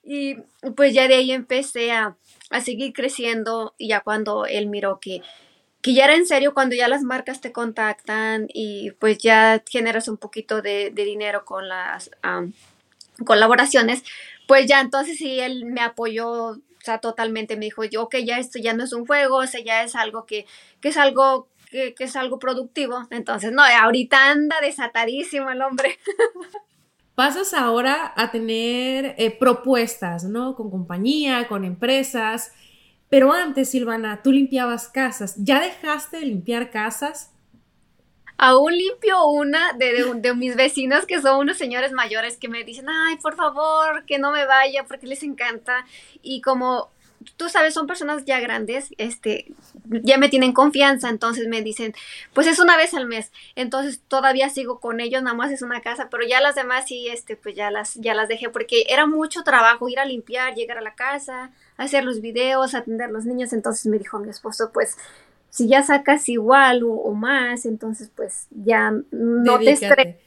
Y 0.10 0.36
pues 0.77 0.93
ya 0.93 1.10
de 1.10 1.15
ahí 1.15 1.34
empecé 1.34 1.91
a, 1.91 2.15
a 2.50 2.62
seguir 2.62 2.93
creciendo 2.93 3.75
y 3.77 3.89
ya 3.89 4.00
cuando 4.00 4.46
él 4.46 4.67
miró 4.67 5.01
que, 5.01 5.22
que 5.81 5.93
ya 5.93 6.05
era 6.05 6.15
en 6.15 6.25
serio, 6.25 6.53
cuando 6.53 6.75
ya 6.75 6.88
las 6.88 7.03
marcas 7.03 7.41
te 7.41 7.51
contactan 7.51 8.48
y 8.53 8.91
pues 8.91 9.17
ya 9.17 9.62
generas 9.69 10.07
un 10.07 10.15
poquito 10.15 10.62
de, 10.62 10.91
de 10.91 11.03
dinero 11.03 11.43
con 11.43 11.67
las 11.67 12.10
am, 12.22 12.53
colaboraciones, 13.25 14.03
pues 14.48 14.65
ya 14.67 14.79
entonces 14.79 15.17
sí, 15.17 15.39
él 15.39 15.65
me 15.65 15.81
apoyó, 15.81 16.29
o 16.29 16.62
sea, 16.81 17.00
totalmente, 17.00 17.57
me 17.57 17.65
dijo, 17.65 17.84
yo, 17.84 18.03
ok, 18.03 18.15
ya 18.24 18.39
esto 18.39 18.60
ya 18.60 18.74
no 18.74 18.84
es 18.84 18.93
un 18.93 19.05
juego, 19.05 19.38
o 19.38 19.48
sea, 19.48 19.62
ya 19.62 19.84
es 19.84 19.96
algo 19.96 20.25
que, 20.25 20.46
que 20.81 20.89
es 20.89 20.98
algo 20.98 21.48
que, 21.77 21.93
que 21.93 22.05
es 22.05 22.15
algo 22.15 22.39
productivo. 22.39 23.07
Entonces, 23.12 23.51
no, 23.51 23.62
ahorita 23.63 24.31
anda 24.31 24.60
desatadísimo 24.62 25.50
el 25.51 25.62
hombre. 25.62 26.00
Pasas 27.15 27.53
ahora 27.53 28.13
a 28.15 28.31
tener 28.31 29.15
eh, 29.17 29.31
propuestas, 29.31 30.24
¿no? 30.24 30.55
Con 30.55 30.69
compañía, 30.69 31.48
con 31.48 31.65
empresas. 31.65 32.51
Pero 33.10 33.31
antes, 33.31 33.69
Silvana, 33.69 34.22
tú 34.24 34.31
limpiabas 34.31 34.88
casas. 34.88 35.36
¿Ya 35.38 35.60
dejaste 35.62 36.17
de 36.17 36.25
limpiar 36.25 36.72
casas? 36.72 37.31
Aún 38.38 38.75
limpio 38.77 39.27
una 39.27 39.74
de, 39.74 39.93
de, 39.93 40.13
de 40.13 40.36
mis 40.36 40.55
vecinos 40.55 41.07
que 41.07 41.22
son 41.22 41.39
unos 41.39 41.57
señores 41.57 41.91
mayores 41.91 42.38
que 42.38 42.50
me 42.50 42.63
dicen, 42.63 42.86
ay, 42.88 43.17
por 43.17 43.36
favor, 43.36 44.05
que 44.05 44.19
no 44.19 44.31
me 44.31 44.46
vaya 44.46 44.86
porque 44.88 45.07
les 45.07 45.24
encanta. 45.24 45.86
Y 46.22 46.41
como 46.41 46.91
tú 47.36 47.50
sabes, 47.50 47.74
son 47.74 47.88
personas 47.88 48.25
ya 48.25 48.39
grandes, 48.39 48.89
este, 48.98 49.48
ya 50.03 50.17
me 50.17 50.29
tienen 50.29 50.53
confianza, 50.53 51.10
entonces 51.10 51.48
me 51.48 51.62
dicen, 51.62 51.94
pues 52.34 52.48
es 52.48 52.60
una 52.60 52.77
vez 52.77 52.94
al 52.94 53.06
mes, 53.06 53.32
entonces 53.56 54.01
todavía 54.08 54.50
sigo 54.50 54.79
con 54.79 55.00
ellos, 55.00 55.24
nada 55.24 55.36
más 55.36 55.51
es 55.51 55.62
una 55.62 55.82
casa, 55.82 56.10
pero 56.10 56.24
ya 56.27 56.41
las 56.41 56.56
demás 56.56 56.86
sí, 56.88 57.08
este, 57.08 57.36
pues 57.36 57.56
ya 57.56 57.72
las, 57.72 57.96
ya 57.96 58.13
las 58.13 58.27
dejé, 58.27 58.50
porque 58.50 58.86
era 58.89 59.06
mucho 59.06 59.44
trabajo 59.44 59.89
ir 59.89 60.00
a 60.00 60.06
limpiar, 60.06 60.53
llegar 60.56 60.77
a 60.77 60.82
la 60.82 60.96
casa, 60.96 61.51
hacer 61.77 62.03
los 62.03 62.22
videos, 62.22 62.75
atender 62.75 63.10
a 63.10 63.12
los 63.12 63.25
niños, 63.25 63.53
entonces 63.53 63.86
me 63.88 63.98
dijo 63.98 64.20
mi 64.20 64.29
esposo, 64.29 64.72
pues 64.74 64.98
si 65.50 65.67
ya 65.67 65.82
sacas 65.84 66.27
igual 66.29 66.84
o, 66.84 66.91
o 66.91 67.13
más, 67.13 67.65
entonces 67.65 68.12
pues 68.15 68.48
ya 68.51 68.91
no 69.12 69.60
te 69.60 69.72
estreses. 69.72 70.26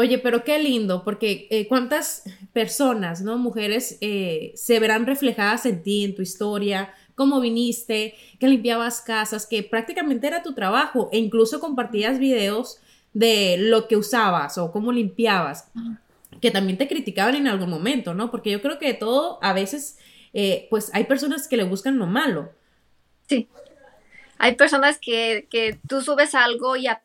Oye, 0.00 0.18
pero 0.18 0.44
qué 0.44 0.60
lindo, 0.60 1.02
porque 1.02 1.48
eh, 1.50 1.66
cuántas 1.66 2.22
personas, 2.52 3.20
¿no? 3.20 3.36
Mujeres 3.36 3.98
eh, 4.00 4.52
se 4.54 4.78
verán 4.78 5.06
reflejadas 5.06 5.66
en 5.66 5.82
ti, 5.82 6.04
en 6.04 6.14
tu 6.14 6.22
historia, 6.22 6.94
cómo 7.16 7.40
viniste, 7.40 8.14
que 8.38 8.46
limpiabas 8.46 9.00
casas, 9.00 9.44
que 9.44 9.64
prácticamente 9.64 10.28
era 10.28 10.44
tu 10.44 10.54
trabajo, 10.54 11.08
e 11.10 11.18
incluso 11.18 11.58
compartías 11.58 12.20
videos 12.20 12.78
de 13.12 13.56
lo 13.58 13.88
que 13.88 13.96
usabas 13.96 14.56
o 14.56 14.70
cómo 14.70 14.92
limpiabas, 14.92 15.68
que 16.40 16.52
también 16.52 16.78
te 16.78 16.86
criticaban 16.86 17.34
en 17.34 17.48
algún 17.48 17.68
momento, 17.68 18.14
¿no? 18.14 18.30
Porque 18.30 18.52
yo 18.52 18.62
creo 18.62 18.78
que 18.78 18.94
todo, 18.94 19.40
a 19.42 19.52
veces, 19.52 19.98
eh, 20.32 20.68
pues 20.70 20.92
hay 20.94 21.06
personas 21.06 21.48
que 21.48 21.56
le 21.56 21.64
buscan 21.64 21.98
lo 21.98 22.06
malo. 22.06 22.52
Sí. 23.28 23.48
Hay 24.38 24.54
personas 24.54 25.00
que, 25.00 25.48
que 25.50 25.76
tú 25.88 26.02
subes 26.02 26.36
algo 26.36 26.76
y 26.76 26.86
a, 26.86 27.02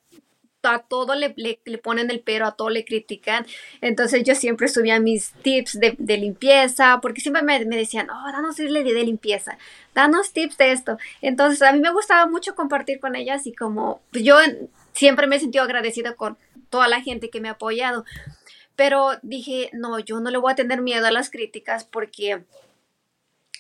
a 0.64 0.80
todo 0.80 1.16
le, 1.16 1.34
le, 1.36 1.78
ponen 1.78 2.10
el 2.10 2.20
pero, 2.20 2.46
a 2.46 2.56
todo 2.56 2.70
le 2.70 2.86
critican. 2.86 3.46
Entonces 3.82 4.24
yo 4.24 4.36
siempre 4.36 4.68
subía 4.68 5.00
mis 5.00 5.32
tips 5.32 5.80
de, 5.80 6.18
limpieza, 6.18 7.00
porque 7.02 7.22
siempre 7.22 7.44
me, 7.44 7.66
me 7.66 7.78
decían, 7.78 8.10
oh, 8.10 8.32
danos 8.32 8.56
tips 8.56 8.74
de, 8.74 8.84
de 8.84 9.04
limpieza, 9.04 9.58
danos 9.94 10.32
tips 10.32 10.58
de 10.58 10.72
esto. 10.72 10.98
Entonces 11.22 11.62
a 11.62 11.72
mí 11.72 11.80
me 11.80 11.92
gustaba 11.92 12.26
mucho 12.28 12.56
compartir 12.56 13.00
con 13.00 13.16
ellas 13.16 13.48
y 13.48 13.54
como 13.54 14.02
pues, 14.12 14.24
yo 14.24 14.38
siempre 14.94 15.28
me 15.28 15.36
he 15.36 15.40
sentido 15.40 15.64
agradecida 15.64 16.16
con 16.16 16.38
toda 16.70 16.88
la 16.88 17.02
gente 17.02 17.30
que 17.30 17.42
me 17.42 17.50
ha 17.50 17.54
apoyado. 17.54 18.06
Pero 18.76 19.12
dije, 19.22 19.70
no, 19.74 20.00
yo 20.00 20.20
no 20.20 20.32
le 20.32 20.38
voy 20.38 20.52
a 20.52 20.56
tener 20.56 20.82
miedo 20.82 21.06
a 21.06 21.12
las 21.12 21.30
críticas 21.30 21.84
porque 21.84 22.44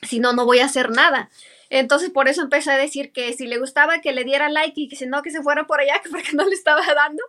si 0.01 0.19
no, 0.19 0.33
no 0.33 0.45
voy 0.45 0.60
a 0.60 0.65
hacer 0.65 0.89
nada. 0.89 1.29
Entonces 1.70 2.10
por 2.10 2.27
eso 2.27 2.41
empecé 2.41 2.72
a 2.72 2.77
decir 2.77 3.12
que 3.12 3.34
si 3.34 3.48
le 3.48 3.58
gustaba 3.58 4.01
que 4.01 4.13
le 4.13 4.24
diera 4.24 4.50
like 4.50 4.79
y 4.79 4.88
que 4.88 4.96
si 4.96 5.05
no 5.05 5.22
que 5.22 5.32
se 5.32 5.41
fuera 5.41 5.65
por 5.65 5.79
allá 5.79 6.01
porque 6.12 6.34
no 6.34 6.46
le 6.46 6.55
estaba 6.55 6.82
dando. 6.93 7.24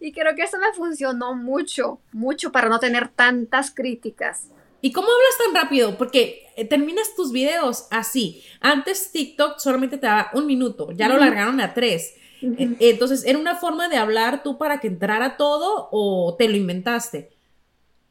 Y 0.00 0.12
creo 0.12 0.34
que 0.34 0.42
eso 0.42 0.58
me 0.58 0.72
funcionó 0.74 1.34
mucho, 1.34 2.00
mucho 2.12 2.52
para 2.52 2.68
no 2.68 2.78
tener 2.78 3.08
tantas 3.08 3.70
críticas. 3.70 4.48
¿Y 4.80 4.92
cómo 4.92 5.08
hablas 5.08 5.38
tan 5.44 5.62
rápido? 5.62 5.96
Porque 5.96 6.46
eh, 6.56 6.64
terminas 6.64 7.14
tus 7.16 7.32
videos 7.32 7.86
así. 7.90 8.44
Antes 8.60 9.10
TikTok 9.10 9.58
solamente 9.58 9.98
te 9.98 10.06
daba 10.06 10.30
un 10.34 10.46
minuto, 10.46 10.92
ya 10.92 11.08
lo 11.08 11.16
largaron 11.16 11.60
a 11.60 11.74
tres. 11.74 12.14
Eh, 12.42 12.76
Entonces, 12.78 13.24
¿era 13.24 13.38
una 13.38 13.56
forma 13.56 13.88
de 13.88 13.96
hablar 13.96 14.42
tú 14.42 14.58
para 14.58 14.78
que 14.78 14.88
entrara 14.88 15.36
todo 15.36 15.88
o 15.90 16.36
te 16.38 16.48
lo 16.48 16.56
inventaste? 16.56 17.30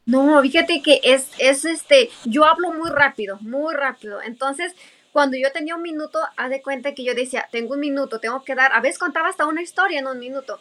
No, 0.05 0.39
fíjate 0.41 0.81
que 0.81 1.01
es, 1.03 1.29
es 1.39 1.65
este, 1.65 2.09
yo 2.25 2.45
hablo 2.45 2.71
muy 2.73 2.89
rápido, 2.89 3.37
muy 3.41 3.73
rápido. 3.73 4.21
Entonces, 4.21 4.73
cuando 5.15 5.37
yo 5.37 5.49
tenía 5.53 5.77
un 5.77 5.81
minuto, 5.81 6.19
haz 6.35 6.49
de 6.49 6.61
cuenta 6.61 6.93
que 6.93 7.05
yo 7.05 7.15
decía, 7.15 7.47
tengo 7.49 7.75
un 7.75 7.79
minuto, 7.79 8.19
tengo 8.19 8.43
que 8.43 8.53
dar, 8.53 8.73
a 8.73 8.81
veces 8.81 8.99
contaba 8.99 9.29
hasta 9.29 9.45
una 9.45 9.61
historia 9.61 9.99
en 9.99 10.07
un 10.07 10.19
minuto. 10.19 10.59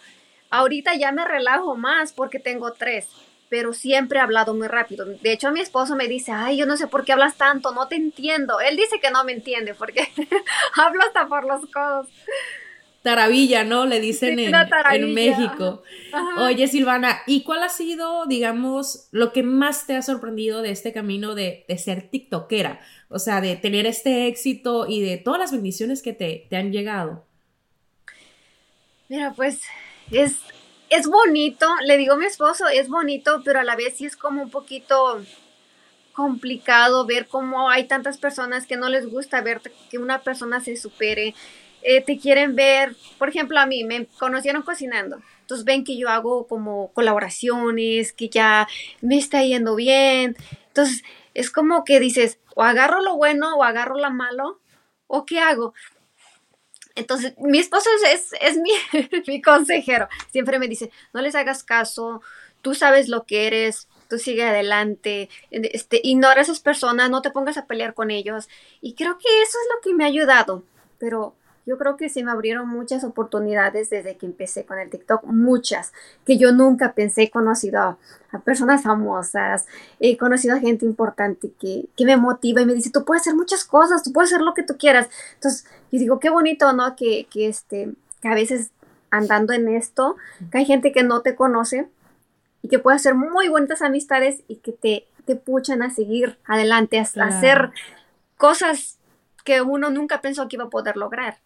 Ahorita 0.48 0.94
ya 0.94 1.10
me 1.10 1.24
relajo 1.24 1.74
más 1.74 2.12
porque 2.12 2.38
tengo 2.38 2.72
tres, 2.72 3.08
pero 3.48 3.72
siempre 3.72 4.20
he 4.20 4.22
hablado 4.22 4.54
muy 4.54 4.68
rápido. 4.68 5.06
De 5.06 5.32
hecho, 5.32 5.50
mi 5.50 5.58
esposo 5.58 5.96
me 5.96 6.06
dice, 6.06 6.30
ay, 6.30 6.56
yo 6.56 6.66
no 6.66 6.76
sé 6.76 6.86
por 6.86 7.04
qué 7.04 7.10
hablas 7.10 7.36
tanto, 7.36 7.72
no 7.72 7.88
te 7.88 7.96
entiendo. 7.96 8.60
Él 8.60 8.76
dice 8.76 9.00
que 9.00 9.10
no 9.10 9.24
me 9.24 9.32
entiende 9.32 9.74
porque 9.74 10.08
hablo 10.76 11.02
hasta 11.02 11.26
por 11.26 11.44
los 11.44 11.68
codos. 11.72 12.06
Taravilla, 13.04 13.64
¿no? 13.64 13.86
Le 13.86 14.00
dicen 14.00 14.38
Sí, 14.38 14.46
en, 14.46 14.72
en. 14.88 15.14
México. 15.14 15.82
Ajá. 16.10 16.46
Oye, 16.46 16.66
Silvana, 16.68 17.20
¿y 17.26 17.44
cuál 17.44 17.62
ha 17.62 17.68
sido, 17.68 18.26
digamos, 18.26 19.08
lo 19.12 19.32
que 19.32 19.42
más 19.44 19.86
te 19.86 19.94
ha 19.94 20.02
sorprendido 20.02 20.62
de 20.62 20.70
este 20.70 20.94
camino 20.94 21.34
de, 21.34 21.66
de 21.68 21.78
ser 21.78 22.08
TikTokera? 22.10 22.80
O 23.10 23.18
sea, 23.18 23.42
de 23.42 23.56
tener 23.56 23.86
este 23.86 24.26
éxito 24.28 24.86
y 24.88 25.02
de 25.02 25.18
todas 25.18 25.38
las 25.38 25.52
bendiciones 25.52 26.02
que 26.02 26.14
te, 26.14 26.46
te 26.48 26.56
han 26.56 26.72
llegado. 26.72 27.26
Mira, 29.08 29.34
pues 29.36 29.60
es, 30.10 30.38
es 30.90 31.06
bonito, 31.06 31.66
le 31.86 31.98
digo 31.98 32.14
a 32.14 32.16
mi 32.16 32.26
esposo, 32.26 32.68
es 32.68 32.88
bonito, 32.88 33.42
pero 33.44 33.60
a 33.60 33.64
la 33.64 33.76
vez 33.76 33.94
sí 33.98 34.06
es 34.06 34.16
como 34.16 34.42
un 34.42 34.50
poquito 34.50 35.22
complicado 36.12 37.06
ver 37.06 37.26
cómo 37.26 37.68
hay 37.70 37.84
tantas 37.88 38.18
personas 38.18 38.66
que 38.66 38.76
no 38.76 38.88
les 38.88 39.06
gusta 39.10 39.40
ver 39.42 39.60
que 39.90 39.98
una 39.98 40.22
persona 40.22 40.60
se 40.60 40.76
supere. 40.76 41.34
Eh, 41.84 42.00
te 42.00 42.18
quieren 42.18 42.56
ver, 42.56 42.96
por 43.18 43.28
ejemplo, 43.28 43.60
a 43.60 43.66
mí 43.66 43.84
me 43.84 44.06
conocieron 44.18 44.62
cocinando. 44.62 45.20
Entonces 45.42 45.66
ven 45.66 45.84
que 45.84 45.98
yo 45.98 46.08
hago 46.08 46.46
como 46.46 46.90
colaboraciones, 46.92 48.14
que 48.14 48.30
ya 48.30 48.66
me 49.02 49.18
está 49.18 49.42
yendo 49.44 49.76
bien. 49.76 50.36
Entonces 50.68 51.04
es 51.34 51.50
como 51.50 51.84
que 51.84 52.00
dices, 52.00 52.38
o 52.54 52.62
agarro 52.62 53.02
lo 53.02 53.16
bueno 53.16 53.54
o 53.56 53.64
agarro 53.64 53.98
lo 53.98 54.10
malo, 54.10 54.60
o 55.06 55.26
qué 55.26 55.40
hago. 55.40 55.74
Entonces, 56.94 57.34
mi 57.38 57.58
esposo 57.58 57.90
es, 58.02 58.32
es, 58.32 58.40
es 58.40 58.56
mi, 58.58 58.70
mi 59.26 59.42
consejero. 59.42 60.08
Siempre 60.30 60.58
me 60.58 60.68
dice, 60.68 60.90
no 61.12 61.20
les 61.20 61.34
hagas 61.34 61.64
caso, 61.64 62.22
tú 62.62 62.74
sabes 62.74 63.08
lo 63.08 63.24
que 63.24 63.46
eres, 63.46 63.88
tú 64.08 64.18
sigue 64.18 64.44
adelante, 64.44 65.28
este, 65.50 66.00
ignora 66.02 66.40
a 66.40 66.42
esas 66.42 66.60
personas, 66.60 67.10
no 67.10 67.20
te 67.20 67.30
pongas 67.30 67.58
a 67.58 67.66
pelear 67.66 67.92
con 67.92 68.10
ellos. 68.10 68.48
Y 68.80 68.94
creo 68.94 69.18
que 69.18 69.42
eso 69.42 69.58
es 69.58 69.68
lo 69.74 69.80
que 69.82 69.94
me 69.94 70.04
ha 70.04 70.08
ayudado. 70.08 70.62
Pero 70.98 71.34
Yo 71.66 71.78
creo 71.78 71.96
que 71.96 72.08
se 72.10 72.22
me 72.22 72.30
abrieron 72.30 72.68
muchas 72.68 73.04
oportunidades 73.04 73.88
desde 73.90 74.16
que 74.16 74.26
empecé 74.26 74.64
con 74.66 74.78
el 74.78 74.90
TikTok, 74.90 75.24
muchas, 75.24 75.92
que 76.26 76.36
yo 76.36 76.52
nunca 76.52 76.92
pensé, 76.92 77.22
he 77.22 77.30
conocido 77.30 77.80
a, 77.80 77.98
a 78.32 78.38
personas 78.40 78.82
famosas, 78.82 79.66
he 79.98 80.16
conocido 80.18 80.56
a 80.56 80.60
gente 80.60 80.84
importante 80.84 81.52
que, 81.58 81.86
que 81.96 82.04
me 82.04 82.16
motiva 82.18 82.60
y 82.60 82.66
me 82.66 82.74
dice, 82.74 82.90
tú 82.90 83.04
puedes 83.04 83.22
hacer 83.22 83.34
muchas 83.34 83.64
cosas, 83.64 84.02
tú 84.02 84.12
puedes 84.12 84.30
hacer 84.32 84.42
lo 84.44 84.52
que 84.54 84.62
tú 84.62 84.76
quieras. 84.76 85.08
Entonces, 85.34 85.64
yo 85.90 85.98
digo, 85.98 86.20
qué 86.20 86.28
bonito, 86.30 86.72
¿no? 86.74 86.96
Que, 86.96 87.26
que, 87.30 87.48
este, 87.48 87.92
que 88.20 88.28
a 88.28 88.34
veces 88.34 88.70
andando 89.10 89.52
en 89.52 89.68
esto, 89.68 90.16
que 90.50 90.58
hay 90.58 90.64
gente 90.66 90.92
que 90.92 91.02
no 91.02 91.22
te 91.22 91.34
conoce 91.34 91.88
y 92.62 92.68
que 92.68 92.78
puede 92.78 92.96
hacer 92.96 93.14
muy 93.14 93.48
bonitas 93.48 93.80
amistades 93.80 94.42
y 94.48 94.56
que 94.56 94.72
te, 94.72 95.06
te 95.24 95.36
puchan 95.36 95.82
a 95.82 95.90
seguir 95.90 96.36
adelante, 96.46 96.98
a, 96.98 97.02
a 97.02 97.06
Claro. 97.06 97.34
hacer 97.34 97.70
cosas 98.36 98.98
que 99.44 99.60
uno 99.62 99.90
nunca 99.90 100.20
pensó 100.20 100.48
que 100.48 100.56
iba 100.56 100.64
a 100.64 100.70
poder 100.70 100.96
lograr. 100.96 101.38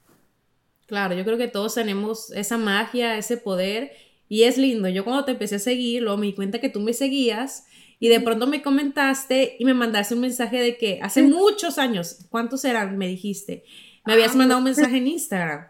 Claro, 0.89 1.15
yo 1.15 1.25
creo 1.25 1.37
que 1.39 1.49
todos 1.49 1.75
tenemos 1.75 2.33
esa 2.33 2.57
magia, 2.59 3.17
ese 3.19 3.37
poder, 3.37 3.93
y 4.29 4.45
es 4.45 4.57
lindo. 4.59 4.89
Yo 4.89 5.05
cuando 5.05 5.25
te 5.27 5.33
empecé 5.33 5.57
a 5.57 5.61
seguir, 5.61 6.03
luego 6.03 6.17
me 6.17 6.27
di 6.27 6.35
cuenta 6.35 6.61
que 6.61 6.71
tú 6.71 6.81
me 6.81 6.95
seguías 6.95 7.67
y 8.01 8.09
de 8.09 8.21
pronto 8.21 8.47
me 8.47 8.63
comentaste 8.63 9.57
y 9.59 9.65
me 9.67 9.75
mandaste 9.75 10.15
un 10.15 10.23
mensaje 10.23 10.61
de 10.61 10.79
que 10.79 10.99
hace 11.03 11.23
muchos 11.23 11.79
años, 11.79 12.27
¿cuántos 12.31 12.65
eran? 12.65 12.97
Me 12.97 13.07
dijiste. 13.07 13.65
Me 14.07 14.15
habías 14.15 14.33
Ah, 14.35 14.39
mandado 14.39 14.59
un 14.59 14.65
mensaje 14.65 14.97
en 14.97 15.09
Instagram. 15.09 15.69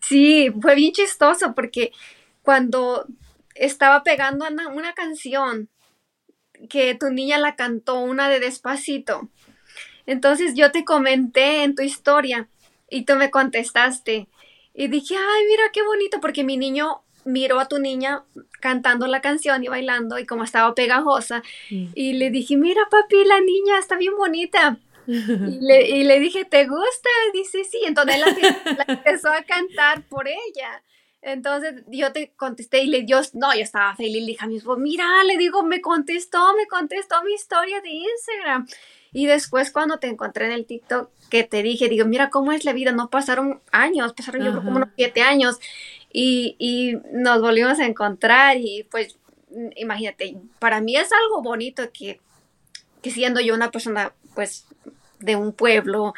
Sí, 0.00 0.50
fue 0.60 0.74
bien 0.74 0.92
chistoso 0.92 1.54
porque 1.54 1.92
cuando 2.42 3.06
estaba 3.54 4.02
pegando 4.02 4.46
una, 4.46 4.68
una 4.68 4.92
canción 4.92 5.70
que 6.68 6.94
tu 6.94 7.10
niña 7.10 7.38
la 7.38 7.56
cantó, 7.56 8.00
una 8.00 8.28
de 8.28 8.40
Despacito, 8.40 9.30
entonces 10.06 10.54
yo 10.54 10.72
te 10.72 10.84
comenté 10.84 11.62
en 11.62 11.74
tu 11.74 11.82
historia 11.82 12.48
y 12.90 13.04
tú 13.04 13.14
me 13.16 13.30
contestaste 13.30 14.28
y 14.78 14.88
dije, 14.88 15.14
ay, 15.16 15.44
mira 15.48 15.64
qué 15.72 15.82
bonito, 15.82 16.20
porque 16.20 16.44
mi 16.44 16.56
niño 16.56 17.02
miró 17.24 17.60
a 17.60 17.68
tu 17.68 17.78
niña 17.78 18.24
cantando 18.60 19.06
la 19.06 19.20
canción 19.20 19.62
y 19.62 19.68
bailando 19.68 20.18
y 20.18 20.24
como 20.24 20.44
estaba 20.44 20.74
pegajosa 20.74 21.42
Mm. 21.70 21.86
y 21.94 22.12
le 22.14 22.30
dije, 22.30 22.56
mira 22.56 22.82
papi, 22.90 23.24
la 23.24 23.40
niña 23.40 23.78
está 23.78 23.96
bien 23.96 24.16
bonita. 24.16 24.78
Y 25.06 25.58
le, 25.60 25.88
y 25.88 26.04
le 26.04 26.20
dije, 26.20 26.44
¿te 26.44 26.66
gusta? 26.66 27.08
Dice, 27.32 27.64
sí. 27.64 27.78
Entonces 27.86 28.18
la, 28.20 28.26
la 28.76 28.84
empezó 28.88 29.28
a 29.30 29.42
cantar 29.42 30.02
por 30.08 30.28
ella. 30.28 30.82
Entonces 31.20 31.82
yo 31.88 32.12
te 32.12 32.32
contesté 32.36 32.82
y 32.82 32.86
le 32.86 33.02
dio, 33.02 33.20
no, 33.32 33.54
yo 33.54 33.60
estaba 33.60 33.94
feliz, 33.96 34.20
le 34.20 34.26
dije 34.28 34.44
a 34.44 34.48
mi 34.48 34.56
esposo, 34.56 34.78
mira, 34.78 35.06
le 35.24 35.36
digo, 35.36 35.62
me 35.64 35.80
contestó, 35.80 36.54
me 36.54 36.66
contestó 36.66 37.22
mi 37.24 37.32
historia 37.32 37.80
de 37.80 37.90
Instagram. 37.90 38.68
Y 39.12 39.26
después 39.26 39.72
cuando 39.72 39.98
te 39.98 40.06
encontré 40.06 40.46
en 40.46 40.52
el 40.52 40.66
TikTok, 40.66 41.10
que 41.30 41.44
te 41.44 41.62
dije, 41.62 41.88
digo, 41.88 42.06
mira 42.06 42.30
cómo 42.30 42.52
es 42.52 42.64
la 42.64 42.72
vida, 42.72 42.92
no 42.92 43.10
pasaron 43.10 43.60
años, 43.72 44.12
pasaron 44.12 44.44
yo 44.44 44.50
creo 44.52 44.64
como 44.64 44.76
unos 44.76 44.90
siete 44.96 45.22
años. 45.22 45.58
Y, 46.12 46.56
y 46.58 46.96
nos 47.12 47.40
volvimos 47.40 47.78
a 47.80 47.86
encontrar 47.86 48.56
y 48.56 48.86
pues 48.90 49.18
imagínate, 49.76 50.36
para 50.58 50.80
mí 50.80 50.96
es 50.96 51.10
algo 51.12 51.42
bonito 51.42 51.90
que, 51.92 52.20
que 53.02 53.10
siendo 53.10 53.40
yo 53.40 53.54
una 53.54 53.70
persona 53.70 54.12
pues 54.34 54.66
de 55.20 55.36
un 55.36 55.52
pueblo, 55.52 56.14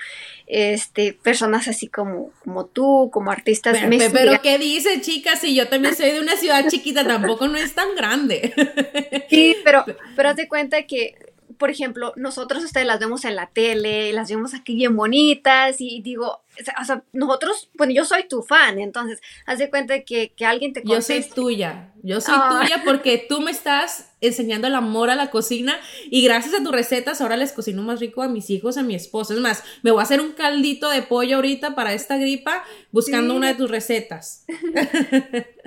este, 0.47 1.13
personas 1.13 1.69
así 1.69 1.87
como, 1.89 2.31
como 2.45 2.67
tú, 2.67 3.11
como 3.13 3.31
artistas, 3.31 3.79
Pero, 3.81 4.13
pero. 4.13 4.43
¿qué 4.43 4.59
dices, 4.59 5.01
chicas? 5.03 5.41
Si 5.41 5.55
yo 5.55 5.69
también 5.69 5.95
soy 5.95 6.11
de 6.11 6.21
una 6.21 6.37
ciudad 6.37 6.67
chiquita, 6.69 7.07
tampoco 7.07 7.49
no 7.49 7.57
es 7.57 7.75
tan 7.75 7.95
grande. 7.95 8.53
Sí, 9.31 9.57
pero, 9.65 9.85
pero 10.17 10.31
haz 10.31 10.37
de 10.37 10.49
cuenta 10.49 10.83
que, 10.89 11.15
por 11.57 11.71
ejemplo, 11.71 12.13
nosotros 12.17 12.65
ustedes 12.65 12.87
las 12.87 12.99
vemos 12.99 13.25
en 13.25 13.37
la 13.37 13.47
tele, 13.47 14.13
las 14.13 14.29
vemos 14.29 14.55
aquí 14.55 14.75
bien 14.75 14.97
bonitas 14.97 15.77
y 15.81 16.01
digo, 16.03 16.43
o 16.81 16.85
sea, 16.85 17.03
nosotros, 17.13 17.71
bueno, 17.75 17.93
yo 17.93 18.05
soy 18.05 18.27
tu 18.29 18.43
fan, 18.43 18.81
entonces, 18.81 19.21
haz 19.47 19.59
de 19.59 19.71
cuenta 19.71 20.01
que, 20.01 20.33
que 20.35 20.45
alguien 20.47 20.73
te 20.73 20.81
Yo 20.85 21.01
soy 21.01 21.17
conteste. 21.17 21.35
tuya, 21.35 21.93
yo 22.03 22.21
soy 22.21 22.35
Ah. 22.37 22.61
tuya 22.63 22.83
porque 22.85 23.25
tú 23.29 23.41
me 23.41 23.51
estás 23.53 24.10
enseñando 24.21 24.67
el 24.67 24.75
amor 24.75 25.11
a 25.11 25.15
la 25.15 25.31
cocina 25.31 25.79
y 26.11 26.23
gracias 26.25 26.55
a 26.55 26.63
tus 26.63 26.73
recetas 26.73 27.21
ahora 27.21 27.37
les 27.37 27.53
cocino 27.53 27.83
más 27.83 28.01
rico 28.01 28.23
a 28.23 28.29
mis 28.29 28.51
hijos, 28.51 28.77
a 28.77 28.83
mi 28.83 28.95
esposo. 28.95 29.35
Es 29.35 29.41
más, 29.41 29.63
me 29.83 29.91
voy 29.91 30.01
a 30.01 30.05
hacer 30.05 30.21
un 30.21 30.33
caldito 30.33 30.89
de 30.91 31.03
pollo 31.03 31.37
ahorita 31.37 31.75
para 31.75 31.93
esta 31.95 32.17
gripa 32.19 32.63
buscando 32.93 33.33
Sí. 33.35 33.37
una 33.39 33.49
de 33.49 33.55
tus 33.55 33.71
recetas. 33.71 34.45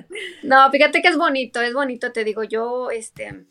No, 0.44 0.70
fíjate 0.70 1.02
que 1.02 1.08
es 1.08 1.16
bonito, 1.16 1.60
es 1.60 1.74
bonito, 1.74 2.12
te 2.12 2.22
digo, 2.22 2.44
yo, 2.44 2.90
este, 2.92 3.46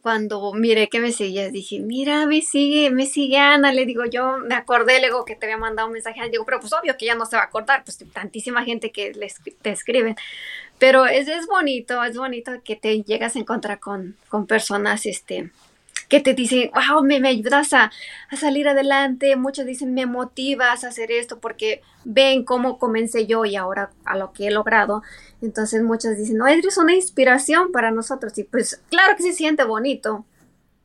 cuando 0.00 0.54
miré 0.54 0.88
que 0.88 0.98
me 1.00 1.12
seguías, 1.12 1.52
dije, 1.52 1.78
mira, 1.80 2.24
me 2.26 2.40
sigue, 2.40 2.90
me 2.90 3.04
sigue 3.04 3.36
Ana, 3.36 3.72
le 3.72 3.84
digo, 3.84 4.04
yo 4.06 4.38
me 4.38 4.54
acordé 4.54 5.00
luego 5.00 5.26
que 5.26 5.36
te 5.36 5.44
había 5.46 5.58
mandado 5.58 5.88
un 5.88 5.92
mensaje, 5.92 6.20
digo, 6.30 6.46
pero 6.46 6.60
pues 6.60 6.72
obvio 6.72 6.96
que 6.96 7.04
ya 7.04 7.14
no 7.14 7.26
se 7.26 7.36
va 7.36 7.42
a 7.42 7.46
acordar, 7.46 7.84
pues 7.84 7.98
tantísima 8.14 8.64
gente 8.64 8.90
que 8.90 9.12
les, 9.12 9.34
te 9.60 9.70
escriben, 9.70 10.16
pero 10.82 11.06
es, 11.06 11.28
es 11.28 11.46
bonito, 11.46 12.02
es 12.02 12.16
bonito 12.16 12.50
que 12.64 12.74
te 12.74 13.04
llegas 13.04 13.36
a 13.36 13.38
encontrar 13.38 13.78
con, 13.78 14.16
con 14.28 14.48
personas, 14.48 15.06
este, 15.06 15.52
que 16.08 16.18
te 16.18 16.34
dicen, 16.34 16.72
wow, 16.74 17.04
me, 17.04 17.20
me 17.20 17.28
ayudas 17.28 17.72
a, 17.72 17.92
a 18.28 18.36
salir 18.36 18.66
adelante, 18.66 19.36
muchos 19.36 19.64
dicen, 19.64 19.94
me 19.94 20.06
motivas 20.06 20.82
a 20.82 20.88
hacer 20.88 21.12
esto 21.12 21.38
porque 21.38 21.82
ven 22.04 22.44
cómo 22.44 22.80
comencé 22.80 23.28
yo 23.28 23.44
y 23.44 23.54
ahora 23.54 23.92
a 24.04 24.16
lo 24.16 24.32
que 24.32 24.48
he 24.48 24.50
logrado. 24.50 25.04
Entonces 25.40 25.84
muchos 25.84 26.16
dicen, 26.16 26.38
no, 26.38 26.48
eres 26.48 26.76
una 26.76 26.96
inspiración 26.96 27.70
para 27.70 27.92
nosotros. 27.92 28.36
Y 28.38 28.42
pues 28.42 28.82
claro 28.90 29.16
que 29.16 29.22
se 29.22 29.34
siente 29.34 29.62
bonito. 29.62 30.26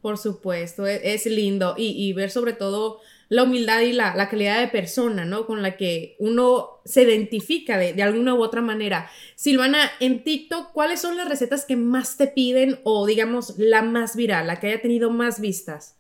Por 0.04 0.20
supuesto, 0.20 0.86
e- 0.86 1.16
es, 1.16 1.26
lindo 1.26 1.74
y, 1.76 2.08
y 2.08 2.14
ver 2.14 2.30
sobre 2.30 2.54
todo 2.54 3.00
la 3.30 3.44
humildad 3.44 3.82
y 3.82 3.94
la, 3.94 4.16
la 4.16 4.30
calidad 4.30 4.60
de 4.60 4.68
persona, 4.68 5.26
¿no? 5.26 5.46
Con 5.46 5.62
la 5.62 5.78
que 5.78 6.16
uno 6.20 6.82
se 6.86 7.04
identifica 7.04 7.78
de, 7.78 7.94
de 7.94 8.04
alguna 8.04 8.34
u 8.34 8.42
otra 8.42 8.62
manera. 8.62 9.10
Silvana, 9.36 9.92
en 10.00 10.24
TikTok, 10.24 10.72
¿cuáles 10.72 11.02
son 11.02 11.18
las 11.18 11.28
recetas 11.28 11.66
que 11.66 11.76
más 11.76 12.18
te 12.18 12.28
piden 12.28 12.80
o 12.84 13.06
digamos 13.06 13.58
la 13.58 13.82
más 13.82 14.16
viral, 14.16 14.48
la 14.48 14.60
que 14.60 14.68
haya 14.68 14.82
tenido 14.82 15.10
más 15.10 15.40
vistas? 15.40 15.96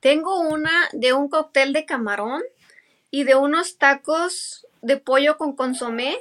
Tengo 0.00 0.40
una 0.40 0.88
de 0.92 1.12
un 1.12 1.28
cóctel 1.28 1.72
de 1.72 1.84
camarón 1.84 2.42
y 3.10 3.24
de 3.24 3.34
unos 3.34 3.78
tacos 3.78 4.66
de 4.80 4.96
pollo 4.96 5.36
con 5.36 5.56
consomé 5.56 6.18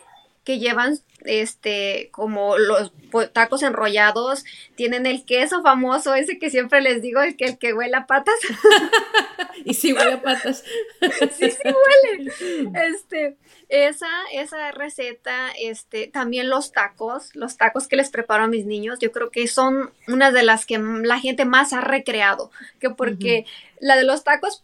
que 0.47 0.59
llevan 0.59 0.97
este 1.25 2.07
como 2.13 2.57
los 2.57 2.93
tacos 3.33 3.63
enrollados, 3.63 4.45
tienen 4.75 5.05
el 5.05 5.25
queso 5.25 5.61
famoso 5.61 6.15
ese 6.15 6.39
que 6.39 6.49
siempre 6.49 6.79
les 6.79 7.01
digo, 7.01 7.19
el 7.21 7.35
que 7.35 7.43
el 7.43 7.57
que 7.57 7.73
huele 7.73 7.97
a 7.97 8.07
patas. 8.07 8.35
Y 9.65 9.73
si 9.73 9.91
huele 9.91 10.13
a 10.13 10.21
patas. 10.21 10.63
sí, 11.31 11.51
sí 11.51 11.57
huele. 11.65 12.31
Este, 12.87 13.35
esa, 13.67 14.07
esa 14.31 14.71
receta, 14.71 15.49
este, 15.59 16.07
también 16.07 16.47
los 16.49 16.71
tacos, 16.71 17.35
los 17.35 17.57
tacos 17.57 17.87
que 17.87 17.97
les 17.97 18.09
preparo 18.09 18.43
a 18.43 18.47
mis 18.47 18.65
niños, 18.65 18.99
yo 18.99 19.11
creo 19.11 19.29
que 19.29 19.47
son 19.47 19.91
una 20.07 20.31
de 20.31 20.43
las 20.43 20.65
que 20.65 20.77
la 20.77 21.19
gente 21.19 21.43
más 21.43 21.73
ha 21.73 21.81
recreado, 21.81 22.51
que 22.79 22.91
porque 22.91 23.45
la 23.81 23.97
de 23.97 24.03
los 24.03 24.23
tacos, 24.23 24.63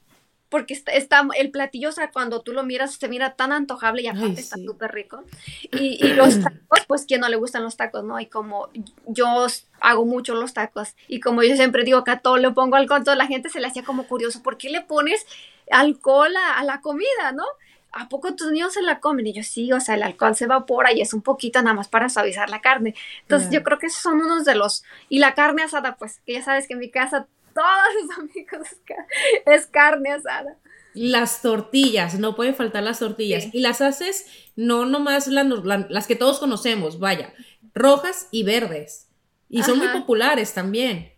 porque 0.53 0.75
está, 0.75 0.91
está- 0.91 1.27
el 1.35 1.49
platillo, 1.49 1.89
o 1.89 1.91
sea, 1.91 2.11
cuando 2.11 2.41
tú 2.41 2.51
lo 2.53 2.61
miras, 2.63 2.93
se 2.93 3.07
mira 3.07 3.33
tan 3.33 3.51
antojable 3.51 4.03
y 4.03 4.07
aparte 4.07 4.25
Ay, 4.27 4.35
está 4.37 4.55
súper 4.57 4.91
rico. 4.91 5.23
Y, 5.71 5.97
y 6.05 6.13
los 6.13 6.39
tacos, 6.43 6.85
pues, 6.87 7.05
quien 7.07 7.21
no 7.21 7.27
le 7.27 7.37
gustan 7.37 7.63
los 7.63 7.75
tacos, 7.75 8.03
¿no? 8.03 8.19
Y 8.19 8.27
como 8.27 8.69
yo 9.07 9.47
hago 9.81 10.05
mucho 10.05 10.35
los 10.35 10.53
tacos, 10.53 10.95
y 11.07 11.19
como 11.21 11.41
yo 11.41 11.55
siempre 11.55 11.83
digo 11.83 12.03
que 12.03 12.11
a 12.11 12.19
todo 12.19 12.37
le 12.37 12.51
pongo 12.51 12.75
alcohol, 12.75 13.03
toda 13.03 13.15
la 13.15 13.25
gente 13.25 13.49
se 13.49 13.59
le 13.59 13.65
hacía 13.65 13.83
como 13.83 14.05
curioso, 14.05 14.43
¿por 14.43 14.57
qué 14.57 14.69
le 14.69 14.81
pones 14.81 15.25
alcohol 15.71 16.35
a, 16.37 16.59
a 16.59 16.63
la 16.63 16.81
comida, 16.81 17.31
no? 17.33 17.45
¿A 17.91 18.07
poco 18.07 18.35
tus 18.35 18.51
niños 18.51 18.73
se 18.73 18.83
la 18.83 18.99
comen? 18.99 19.25
Y 19.25 19.33
yo 19.33 19.41
sí, 19.41 19.73
o 19.73 19.79
sea, 19.79 19.95
el 19.95 20.03
alcohol 20.03 20.35
se 20.35 20.43
evapora 20.45 20.93
y 20.93 21.01
es 21.01 21.15
un 21.15 21.23
poquito 21.23 21.63
nada 21.63 21.73
más 21.73 21.87
para 21.87 22.09
suavizar 22.09 22.51
la 22.51 22.61
carne. 22.61 22.93
Entonces 23.21 23.49
yo 23.49 23.63
creo 23.63 23.79
que 23.79 23.87
esos 23.87 24.03
son 24.03 24.21
unos 24.21 24.45
de 24.45 24.53
los... 24.53 24.83
Y 25.09 25.17
la 25.17 25.33
carne 25.33 25.63
asada, 25.63 25.95
pues, 25.95 26.19
que 26.27 26.33
ya 26.33 26.43
sabes 26.43 26.67
que 26.67 26.73
en 26.73 26.79
mi 26.79 26.91
casa 26.91 27.27
todos 27.53 27.67
los 28.01 28.17
amigos 28.19 28.67
es 28.71 28.79
ca- 28.85 29.07
es 29.53 29.65
carne 29.67 30.11
asada. 30.11 30.57
Las 30.93 31.41
tortillas, 31.41 32.19
no 32.19 32.35
pueden 32.35 32.55
faltar 32.55 32.83
las 32.83 32.99
tortillas. 32.99 33.43
Sí. 33.45 33.49
Y 33.53 33.59
las 33.61 33.81
haces 33.81 34.27
no 34.55 34.85
nomás 34.85 35.27
la- 35.27 35.43
la- 35.43 35.87
las 35.89 36.05
que 36.07 36.15
todos 36.15 36.39
conocemos, 36.39 36.99
vaya, 36.99 37.33
rojas 37.73 38.27
y 38.31 38.43
verdes. 38.43 39.07
Y 39.49 39.63
son 39.63 39.77
muy 39.79 39.87
populares 39.89 40.53
también. 40.53 41.11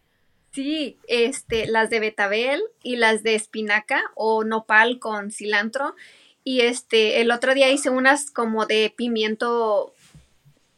Sí, 0.51 0.97
este, 1.07 1.67
las 1.67 1.89
de 1.89 1.99
betabel 1.99 2.61
y 2.83 2.95
las 2.97 3.23
de 3.23 3.35
espinaca 3.35 4.01
o 4.15 4.43
nopal 4.45 4.99
con 4.99 5.31
cilantro. 5.31 5.95
Y 6.43 6.61
este, 6.61 7.21
el 7.21 7.31
otro 7.31 7.53
día 7.53 7.69
hice 7.71 7.89
unas 7.89 8.29
como 8.31 8.65
de 8.65 8.93
pimiento 8.95 9.93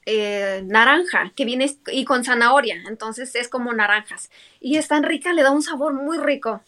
eh, 0.10 0.64
naranja, 0.66 1.34
que 1.36 1.44
viene 1.44 1.70
y 1.92 2.06
con 2.06 2.24
zanahoria, 2.24 2.82
entonces 2.88 3.36
es 3.36 3.50
como 3.50 3.74
naranjas. 3.74 4.32
Y 4.62 4.78
es 4.78 4.88
tan 4.88 5.04
rica, 5.04 5.34
le 5.34 5.44
da 5.44 5.52
un 5.52 5.62
sabor 5.62 5.92
muy 5.92 6.18
rico. 6.18 6.62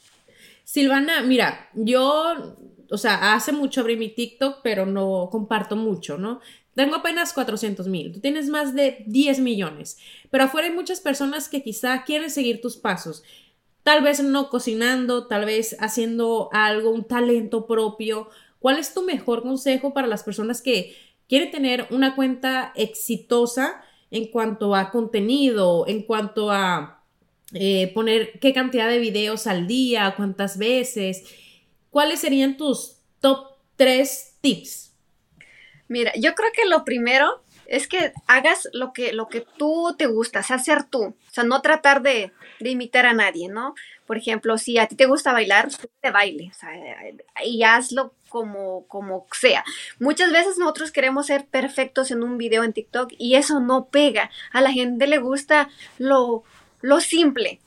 Silvana, 0.65 1.21
mira, 1.21 1.69
yo, 1.73 2.57
o 2.91 2.97
sea, 2.97 3.33
hace 3.33 3.53
mucho 3.53 3.79
abrí 3.79 3.95
mi 3.95 4.09
TikTok, 4.09 4.59
pero 4.61 4.85
no 4.85 5.29
comparto 5.31 5.77
mucho, 5.77 6.17
¿no? 6.17 6.41
Tengo 6.75 6.97
apenas 6.97 7.31
400 7.31 7.87
mil, 7.87 8.11
tú 8.11 8.19
tienes 8.19 8.49
más 8.49 8.75
de 8.75 9.05
10 9.07 9.39
millones, 9.39 9.97
pero 10.29 10.43
afuera 10.43 10.67
hay 10.67 10.73
muchas 10.73 10.99
personas 10.99 11.47
que 11.47 11.63
quizá 11.63 12.03
quieren 12.03 12.29
seguir 12.29 12.59
tus 12.59 12.75
pasos, 12.75 13.23
tal 13.83 14.03
vez 14.03 14.21
no 14.21 14.49
cocinando, 14.49 15.27
tal 15.27 15.45
vez 15.45 15.77
haciendo 15.79 16.49
algo, 16.51 16.89
un 16.89 17.05
talento 17.05 17.67
propio, 17.67 18.29
¿cuál 18.59 18.79
es 18.79 18.93
tu 18.93 19.03
mejor 19.03 19.43
consejo 19.43 19.93
para 19.93 20.07
las 20.07 20.23
personas 20.23 20.61
que 20.61 20.93
quieren 21.29 21.51
tener 21.51 21.87
una 21.91 22.15
cuenta 22.15 22.73
exitosa 22.75 23.81
en 24.11 24.31
cuanto 24.31 24.75
a 24.75 24.89
contenido, 24.89 25.85
en 25.87 26.01
cuanto 26.01 26.51
a 26.51 27.03
eh, 27.53 27.91
poner 27.93 28.39
qué 28.39 28.53
cantidad 28.53 28.89
de 28.89 28.99
videos 28.99 29.47
al 29.47 29.67
día, 29.67 30.15
cuántas 30.17 30.57
veces? 30.57 31.23
¿Cuáles 31.91 32.19
serían 32.19 32.57
tus 32.57 32.97
top 33.21 33.47
tres 33.75 34.35
tips? 34.41 34.93
Mira, 35.87 36.11
yo 36.15 36.33
creo 36.35 36.49
que 36.53 36.67
lo 36.67 36.83
primero 36.83 37.43
es 37.65 37.87
que 37.87 38.11
hagas 38.27 38.67
lo 38.73 38.93
que, 38.93 39.13
lo 39.13 39.27
que 39.27 39.45
tú 39.57 39.95
te 39.97 40.07
gusta, 40.07 40.39
o 40.39 40.43
sea, 40.43 40.57
ser 40.57 40.83
tú, 40.83 41.03
o 41.03 41.31
sea, 41.31 41.43
no 41.43 41.61
tratar 41.61 42.01
de, 42.01 42.31
de 42.59 42.69
imitar 42.71 43.05
a 43.05 43.13
nadie, 43.13 43.47
¿no? 43.47 43.75
Por 44.09 44.17
ejemplo, 44.17 44.57
si 44.57 44.79
a 44.79 44.87
ti 44.87 44.95
te 44.95 45.05
gusta 45.05 45.33
bailar, 45.33 45.65
pues, 45.65 45.87
te 46.01 46.09
baile, 46.09 46.49
o 46.49 46.53
sea, 46.55 46.71
y 47.45 47.61
hazlo 47.61 48.15
como, 48.27 48.87
como 48.87 49.27
sea. 49.31 49.63
Muchas 49.99 50.31
veces 50.31 50.57
nosotros 50.57 50.91
queremos 50.91 51.27
ser 51.27 51.45
perfectos 51.45 52.09
en 52.09 52.23
un 52.23 52.39
video 52.39 52.63
en 52.63 52.73
TikTok 52.73 53.13
y 53.19 53.35
eso 53.35 53.59
no 53.59 53.85
pega. 53.89 54.31
A 54.51 54.61
la 54.61 54.71
gente 54.71 55.05
le 55.05 55.19
gusta 55.19 55.69
lo, 55.99 56.43
lo 56.81 57.01
simple. 57.01 57.59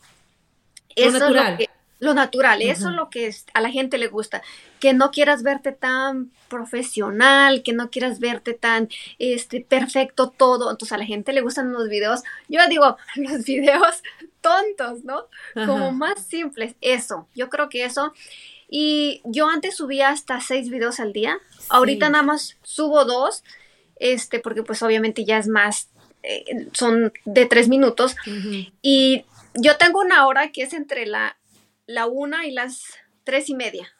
Lo 0.96 1.04
Eso 1.04 1.28
es 1.28 1.32
lo 1.32 1.56
que, 1.58 1.70
lo 2.02 2.14
natural, 2.14 2.60
eso 2.62 2.90
es 2.90 2.96
lo 2.96 3.10
que 3.10 3.28
es- 3.28 3.46
a 3.54 3.60
la 3.60 3.70
gente 3.70 3.96
le 3.96 4.08
gusta. 4.08 4.42
Que 4.80 4.92
no 4.92 5.12
quieras 5.12 5.44
verte 5.44 5.70
tan 5.70 6.32
profesional, 6.48 7.62
que 7.62 7.72
no 7.72 7.90
quieras 7.90 8.18
verte 8.18 8.54
tan 8.54 8.88
este, 9.20 9.60
perfecto 9.60 10.28
todo. 10.30 10.68
Entonces 10.70 10.92
a 10.92 10.98
la 10.98 11.04
gente 11.04 11.32
le 11.32 11.42
gustan 11.42 11.72
los 11.72 11.88
videos, 11.88 12.22
yo 12.48 12.60
digo, 12.68 12.96
los 13.14 13.44
videos 13.44 14.02
tontos, 14.40 15.04
¿no? 15.04 15.26
Como 15.66 15.92
más 15.92 16.26
simples. 16.26 16.74
Eso, 16.80 17.28
yo 17.36 17.48
creo 17.48 17.68
que 17.68 17.84
eso. 17.84 18.12
Y 18.68 19.20
yo 19.24 19.48
antes 19.48 19.76
subía 19.76 20.08
hasta 20.08 20.40
seis 20.40 20.70
videos 20.70 20.98
al 20.98 21.12
día. 21.12 21.38
Ahorita 21.68 22.08
nada 22.08 22.24
más 22.24 22.56
subo 22.64 23.04
dos, 23.04 23.44
este, 23.96 24.40
porque 24.40 24.64
pues 24.64 24.82
obviamente 24.82 25.24
ya 25.24 25.38
es 25.38 25.46
más, 25.46 25.88
eh, 26.24 26.66
son 26.72 27.12
de 27.26 27.46
tres 27.46 27.68
minutos. 27.68 28.16
Y 28.82 29.24
yo 29.54 29.76
tengo 29.76 30.00
una 30.00 30.26
hora 30.26 30.50
que 30.50 30.62
es 30.62 30.72
entre 30.72 31.06
la, 31.06 31.36
la 31.92 32.06
una 32.06 32.46
y 32.46 32.50
las 32.50 32.84
tres 33.24 33.48
y 33.48 33.54
media, 33.54 33.92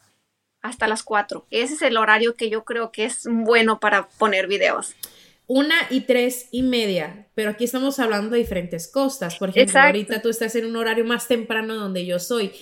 hasta 0.63 0.89
las 0.89 1.03
cuatro. 1.03 1.47
Ese 1.51 1.75
es 1.75 1.83
el 1.83 1.97
horario 1.97 2.35
que 2.35 2.49
yo 2.49 2.65
creo 2.65 2.91
que 2.91 3.05
es 3.05 3.27
bueno 3.31 3.81
para 3.81 4.09
poner 4.09 4.47
videos. 4.47 4.95
Una 5.47 5.75
y 5.91 6.03
tres 6.03 6.49
y 6.51 6.63
media, 6.63 7.29
pero 7.35 7.51
aquí 7.51 7.65
estamos 7.65 7.99
hablando 7.99 8.31
de 8.31 8.39
diferentes 8.39 8.89
costas. 8.89 9.37
Por 9.37 9.51
ejemplo, 9.51 9.71
Exacto. 9.71 9.87
ahorita 9.87 10.23
tú 10.23 10.31
estás 10.31 10.55
en 10.57 10.67
un 10.67 10.77
horario 10.77 11.05
más 11.05 11.29
temprano 11.29 11.75
donde 11.75 12.07
yo 12.07 12.19
soy. 12.19 12.53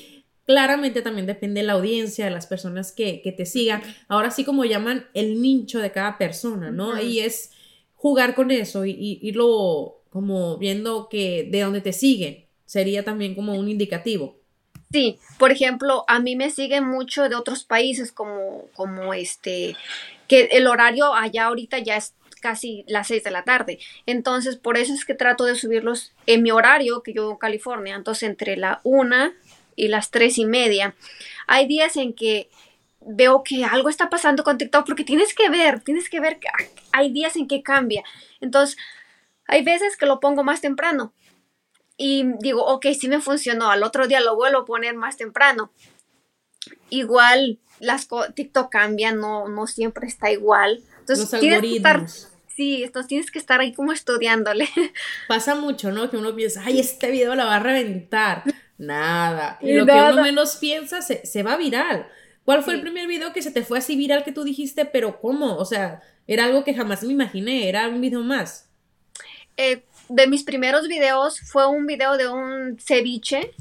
Claramente 0.47 1.03
también 1.03 1.27
depende 1.27 1.61
de 1.61 1.67
la 1.67 1.75
audiencia, 1.75 2.25
de 2.25 2.33
las 2.33 2.47
personas 2.47 2.91
que, 2.91 3.23
que 3.23 3.31
te 3.31 3.47
sigan. 3.47 3.83
Ahora 4.09 4.33
sí 4.33 4.45
como 4.45 4.65
llaman 4.65 5.07
el 5.15 5.41
nicho 5.41 5.79
de 5.79 5.93
cada 5.93 6.19
persona, 6.19 6.73
¿no? 6.73 7.01
Y 7.01 7.21
es 7.21 7.53
jugar 7.95 8.35
con 8.35 8.51
eso 8.51 8.85
y, 8.85 8.91
y 8.91 9.21
irlo 9.23 10.03
como 10.09 10.57
viendo 10.57 11.09
que 11.09 11.47
de 11.49 11.61
dónde 11.61 11.83
te 11.83 11.93
siguen. 11.93 12.47
Sería 12.65 13.05
también 13.05 13.37
como 13.37 13.55
un 13.55 13.69
indicativo. 13.69 14.40
Sí, 14.93 15.21
por 15.39 15.53
ejemplo, 15.53 16.05
a 16.09 16.19
mí 16.19 16.35
me 16.35 16.51
siguen 16.51 16.85
mucho 16.85 17.29
de 17.29 17.37
otros 17.37 17.63
países 17.63 18.11
como, 18.11 18.65
como 18.75 19.15
este, 19.15 19.77
que 20.27 20.49
el 20.53 20.67
horario 20.67 21.15
allá 21.15 21.45
ahorita 21.45 21.79
ya 21.79 21.97
es 21.97 22.15
casi 22.41 22.85
las 22.89 23.07
6 23.07 23.23
de 23.23 23.31
la 23.31 23.45
tarde. 23.45 23.79
Entonces, 24.07 24.57
por 24.57 24.77
eso 24.77 24.93
es 24.93 25.05
que 25.05 25.15
trato 25.15 25.45
de 25.45 25.55
subirlos 25.55 26.13
en 26.27 26.43
mi 26.43 26.51
horario, 26.51 27.05
que 27.05 27.13
yo 27.13 27.31
en 27.31 27.37
California. 27.37 27.95
Entonces, 27.95 28.25
entre 28.25 28.57
la 28.57 28.81
una 28.83 29.33
y 29.77 29.89
las 29.89 30.11
tres 30.11 30.39
y 30.39 30.45
media. 30.45 30.97
Hay 31.47 31.69
días 31.69 31.97
en 31.97 32.13
que 32.13 32.51
veo 33.01 33.45
que 33.45 33.65
algo 33.65 33.89
está 33.89 34.11
pasando 34.11 34.43
con 34.43 34.59
TikTok 34.59 34.87
porque 34.87 35.05
tienes 35.05 35.35
que 35.35 35.49
ver, 35.49 35.81
tienes 35.81 36.11
que 36.11 36.21
ver 36.21 36.39
que 36.39 36.49
hay 36.93 37.13
días 37.13 37.37
en 37.37 37.47
que 37.47 37.63
cambia. 37.63 38.03
Entonces, 38.41 38.77
hay 39.47 39.63
veces 39.63 39.97
que 39.97 40.07
lo 40.07 40.19
pongo 40.19 40.43
más 40.43 40.61
temprano 40.61 41.13
y 42.03 42.25
digo, 42.41 42.65
ok, 42.65 42.87
sí 42.99 43.09
me 43.09 43.21
funcionó, 43.21 43.71
al 43.71 43.83
otro 43.83 44.07
día 44.09 44.21
lo 44.23 44.35
vuelvo 44.35 44.61
a 44.61 44.65
poner 44.65 44.95
más 44.95 45.19
temprano. 45.19 45.71
Igual 46.89 47.59
las 47.79 48.09
TikTok 48.35 48.73
cambian, 48.73 49.19
no, 49.21 49.49
no 49.49 49.67
siempre 49.67 50.07
está 50.09 50.31
igual. 50.31 50.83
Entonces, 51.01 51.31
Los 51.31 51.41
tienes 51.41 51.61
que 51.61 51.77
estar, 51.77 52.07
sí, 52.49 52.85
entonces 52.85 53.09
tienes 53.09 53.31
que 53.31 53.39
estar 53.39 53.61
ahí 53.61 53.75
como 53.75 53.93
estudiándole. 53.93 54.67
Pasa 55.29 55.55
mucho, 55.55 55.93
¿no? 55.93 56.09
Que 56.09 56.17
uno 56.17 56.35
piensa, 56.35 56.63
ay, 56.65 56.81
este 56.81 57.11
video 57.11 57.35
la 57.35 57.45
va 57.45 57.57
a 57.57 57.61
reventar. 57.61 58.45
Nada. 58.79 59.59
Y 59.61 59.75
lo 59.75 59.85
que 59.85 59.93
nada. 59.93 60.13
uno 60.15 60.23
menos 60.23 60.57
piensa 60.57 61.03
se, 61.03 61.27
se 61.27 61.43
va 61.43 61.59
viral. 61.59 62.09
¿Cuál 62.47 62.63
fue 62.63 62.73
el 62.73 62.81
Sí. 62.81 62.85
primer 62.85 63.07
video 63.09 63.35
que 63.35 63.43
se 63.43 63.51
te 63.51 63.63
fue 63.63 63.77
así 63.77 63.95
viral 63.95 64.25
que 64.25 64.33
tú 64.33 64.43
dijiste, 64.43 64.87
pero 64.87 65.21
cómo? 65.21 65.57
O 65.59 65.67
sea, 65.67 66.01
era 66.27 66.47
algo 66.47 66.65
que 66.65 66.73
jamás 66.73 67.03
me 67.03 67.13
imaginé, 67.13 67.69
era 67.69 67.89
un 67.89 68.01
video 68.01 68.23
más. 68.23 68.71
Eh, 69.59 69.85
de 70.11 70.27
mis 70.27 70.43
primeros 70.43 70.89
videos 70.89 71.41
fue 71.41 71.67
un 71.67 71.87
video 71.87 72.17
de 72.17 72.29
un 72.29 72.79
ceviche, 72.81 73.53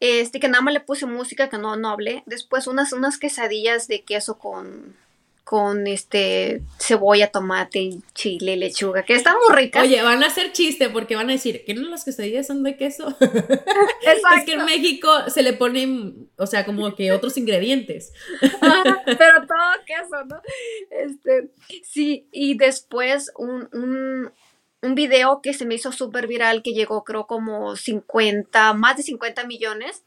este, 0.00 0.38
que 0.38 0.48
nada 0.48 0.62
más 0.62 0.72
le 0.72 0.80
puse 0.80 1.06
música, 1.06 1.48
que 1.48 1.58
no, 1.58 1.76
no 1.76 1.88
hablé. 1.90 2.22
Después 2.24 2.68
unas, 2.68 2.92
unas 2.92 3.18
quesadillas 3.18 3.88
de 3.88 4.04
queso 4.04 4.38
con, 4.38 4.94
con 5.42 5.88
este, 5.88 6.62
cebolla, 6.78 7.32
tomate, 7.32 7.98
chile, 8.14 8.56
lechuga, 8.56 9.02
que 9.02 9.14
están 9.14 9.34
muy 9.44 9.56
ricas. 9.56 9.82
Oye, 9.82 10.00
van 10.02 10.22
a 10.22 10.28
hacer 10.28 10.52
chiste 10.52 10.88
porque 10.88 11.16
van 11.16 11.30
a 11.30 11.32
decir, 11.32 11.64
¿que 11.64 11.74
no 11.74 11.88
las 11.88 12.04
quesadillas 12.04 12.46
son 12.46 12.62
de 12.62 12.76
queso? 12.76 13.16
Es 13.20 14.44
que 14.44 14.52
en 14.52 14.64
México 14.66 15.08
se 15.28 15.42
le 15.42 15.52
ponen, 15.52 16.30
o 16.36 16.46
sea, 16.46 16.64
como 16.64 16.94
que 16.94 17.10
otros 17.12 17.36
ingredientes. 17.36 18.12
Ajá, 18.60 19.02
pero 19.04 19.46
todo 19.46 19.84
queso, 19.84 20.24
¿no? 20.26 20.40
Este, 20.90 21.50
sí, 21.82 22.28
y 22.30 22.56
después 22.56 23.32
un, 23.36 23.68
un, 23.72 24.30
un 24.82 24.94
video 24.94 25.40
que 25.42 25.54
se 25.54 25.66
me 25.66 25.74
hizo 25.74 25.92
súper 25.92 26.26
viral, 26.26 26.62
que 26.62 26.72
llegó 26.72 27.04
creo 27.04 27.26
como 27.26 27.76
50, 27.76 28.74
más 28.74 28.96
de 28.96 29.02
50 29.02 29.44
millones. 29.44 30.04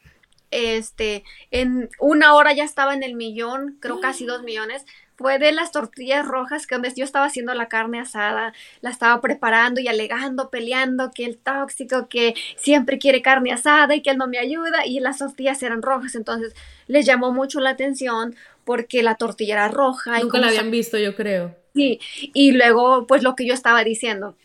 Este, 0.50 1.24
en 1.50 1.88
una 1.98 2.34
hora 2.34 2.52
ya 2.52 2.64
estaba 2.64 2.92
en 2.92 3.02
el 3.02 3.14
millón, 3.14 3.78
creo 3.80 4.00
casi 4.00 4.26
dos 4.26 4.42
millones. 4.42 4.84
Fue 5.16 5.38
de 5.38 5.52
las 5.52 5.72
tortillas 5.72 6.26
rojas 6.26 6.66
que 6.66 6.74
donde 6.74 6.92
yo 6.96 7.04
estaba 7.04 7.26
haciendo 7.26 7.54
la 7.54 7.68
carne 7.68 8.00
asada, 8.00 8.52
la 8.80 8.90
estaba 8.90 9.20
preparando 9.20 9.80
y 9.80 9.88
alegando, 9.88 10.50
peleando 10.50 11.10
que 11.14 11.24
el 11.24 11.38
tóxico, 11.38 12.08
que 12.08 12.34
siempre 12.56 12.98
quiere 12.98 13.22
carne 13.22 13.52
asada 13.52 13.94
y 13.94 14.02
que 14.02 14.10
él 14.10 14.18
no 14.18 14.26
me 14.26 14.38
ayuda 14.38 14.84
y 14.84 15.00
las 15.00 15.18
tortillas 15.18 15.62
eran 15.62 15.80
rojas. 15.80 16.14
Entonces 16.16 16.54
les 16.86 17.06
llamó 17.06 17.32
mucho 17.32 17.60
la 17.60 17.70
atención 17.70 18.34
porque 18.64 19.02
la 19.02 19.14
tortilla 19.14 19.54
era 19.54 19.68
roja. 19.68 20.18
y 20.18 20.22
Nunca 20.22 20.38
la 20.38 20.48
habían 20.48 20.70
visto, 20.70 20.98
yo 20.98 21.14
creo. 21.14 21.56
Sí, 21.74 22.00
y 22.34 22.52
luego, 22.52 23.06
pues 23.06 23.22
lo 23.22 23.34
que 23.34 23.46
yo 23.46 23.54
estaba 23.54 23.84
diciendo. 23.84 24.36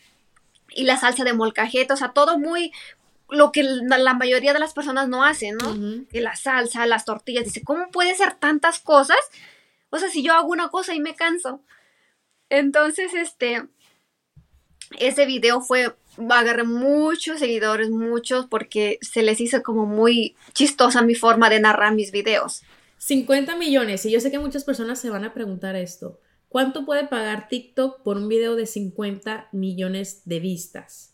Y 0.78 0.84
la 0.84 0.96
salsa 0.96 1.24
de 1.24 1.32
molcajete, 1.32 1.92
o 1.92 1.96
sea, 1.96 2.12
todo 2.12 2.38
muy. 2.38 2.72
Lo 3.28 3.52
que 3.52 3.62
la, 3.62 3.98
la 3.98 4.14
mayoría 4.14 4.52
de 4.52 4.58
las 4.58 4.72
personas 4.72 5.08
no 5.08 5.24
hacen, 5.24 5.56
¿no? 5.56 6.06
Que 6.10 6.20
la 6.20 6.36
salsa, 6.36 6.86
las 6.86 7.04
tortillas. 7.04 7.44
Dice, 7.44 7.62
¿cómo 7.64 7.90
puede 7.90 8.14
ser 8.14 8.34
tantas 8.34 8.78
cosas? 8.78 9.18
O 9.90 9.98
sea, 9.98 10.08
si 10.08 10.22
yo 10.22 10.32
hago 10.34 10.48
una 10.48 10.68
cosa 10.68 10.94
y 10.94 11.00
me 11.00 11.14
canso. 11.14 11.60
Entonces, 12.48 13.12
este. 13.14 13.64
Ese 14.98 15.26
video 15.26 15.60
fue. 15.60 15.96
Agarré 16.30 16.64
muchos 16.64 17.40
seguidores, 17.40 17.90
muchos, 17.90 18.46
porque 18.46 18.98
se 19.02 19.22
les 19.22 19.40
hizo 19.40 19.62
como 19.62 19.84
muy 19.84 20.36
chistosa 20.52 21.02
mi 21.02 21.14
forma 21.14 21.50
de 21.50 21.60
narrar 21.60 21.94
mis 21.94 22.12
videos. 22.12 22.62
50 22.98 23.56
millones, 23.56 24.04
y 24.04 24.10
yo 24.10 24.20
sé 24.20 24.30
que 24.30 24.38
muchas 24.38 24.64
personas 24.64 25.00
se 25.00 25.10
van 25.10 25.24
a 25.24 25.32
preguntar 25.32 25.76
esto. 25.76 26.20
¿Cuánto 26.48 26.84
puede 26.84 27.06
pagar 27.06 27.48
TikTok 27.48 28.02
por 28.02 28.16
un 28.16 28.28
video 28.28 28.56
de 28.56 28.66
50 28.66 29.48
millones 29.52 30.22
de 30.24 30.40
vistas? 30.40 31.12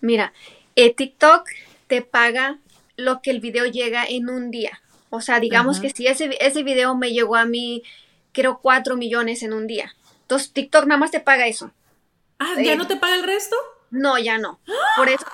Mira, 0.00 0.32
eh, 0.74 0.92
TikTok 0.94 1.48
te 1.86 2.02
paga 2.02 2.58
lo 2.96 3.22
que 3.22 3.30
el 3.30 3.40
video 3.40 3.66
llega 3.66 4.04
en 4.04 4.28
un 4.28 4.50
día. 4.50 4.80
O 5.10 5.20
sea, 5.20 5.38
digamos 5.38 5.76
Ajá. 5.78 5.82
que 5.88 5.90
si 5.94 6.06
ese, 6.08 6.36
ese 6.40 6.62
video 6.64 6.96
me 6.96 7.12
llegó 7.12 7.36
a 7.36 7.44
mí, 7.46 7.82
creo, 8.32 8.58
4 8.60 8.96
millones 8.96 9.42
en 9.42 9.52
un 9.52 9.66
día. 9.66 9.94
Entonces, 10.22 10.52
TikTok 10.52 10.86
nada 10.86 10.98
más 10.98 11.12
te 11.12 11.20
paga 11.20 11.46
eso. 11.46 11.70
Ah, 12.38 12.54
Eh. 12.58 12.64
¿ya 12.64 12.74
no 12.74 12.86
te 12.88 12.96
paga 12.96 13.14
el 13.14 13.22
resto? 13.22 13.54
No, 13.90 14.18
ya 14.18 14.36
no. 14.38 14.58
Por 14.96 15.08
eso, 15.08 15.24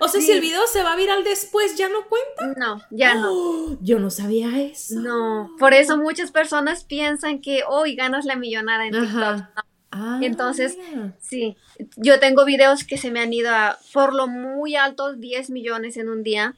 O 0.00 0.08
sea, 0.08 0.20
Sí. 0.20 0.26
si 0.26 0.32
el 0.32 0.40
video 0.40 0.66
se 0.66 0.82
va 0.82 0.94
viral 0.96 1.24
después, 1.24 1.76
¿ya 1.76 1.88
no 1.88 2.06
cuenta? 2.08 2.58
no, 2.58 2.82
ya 2.90 3.14
no. 3.14 3.78
Yo 3.80 3.98
no 3.98 4.10
sabía 4.10 4.60
eso. 4.60 5.00
No, 5.00 5.50
por 5.58 5.72
eso 5.74 5.96
muchas 5.96 6.30
personas 6.30 6.84
piensan 6.84 7.40
que 7.40 7.62
hoy 7.66 7.94
ganas 7.94 8.24
la 8.24 8.36
millonada 8.36 8.86
en 8.86 8.92
TikTok. 8.92 9.64
Ah, 9.94 10.20
Entonces. 10.22 10.78
Sí, 11.20 11.56
yo 11.96 12.18
tengo 12.18 12.46
videos 12.46 12.84
que 12.84 12.96
se 12.96 13.10
me 13.10 13.20
han 13.20 13.32
ido 13.32 13.50
a, 13.50 13.78
por 13.92 14.14
lo 14.14 14.26
muy 14.26 14.74
alto, 14.74 15.12
10 15.12 15.50
millones 15.50 15.98
en 15.98 16.08
un 16.08 16.22
día, 16.22 16.54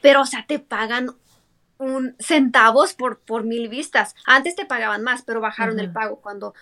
pero 0.00 0.22
o 0.22 0.26
sea, 0.26 0.46
te 0.46 0.58
pagan 0.58 1.10
un 1.76 2.16
centavos 2.18 2.94
por, 2.94 3.18
por 3.20 3.44
mil 3.44 3.68
vistas. 3.68 4.14
Antes 4.24 4.54
te 4.56 4.64
pagaban 4.64 5.02
más, 5.02 5.22
pero 5.22 5.40
bajaron 5.42 5.78
el 5.78 5.92
pago 5.92 6.20
cuando... 6.22 6.54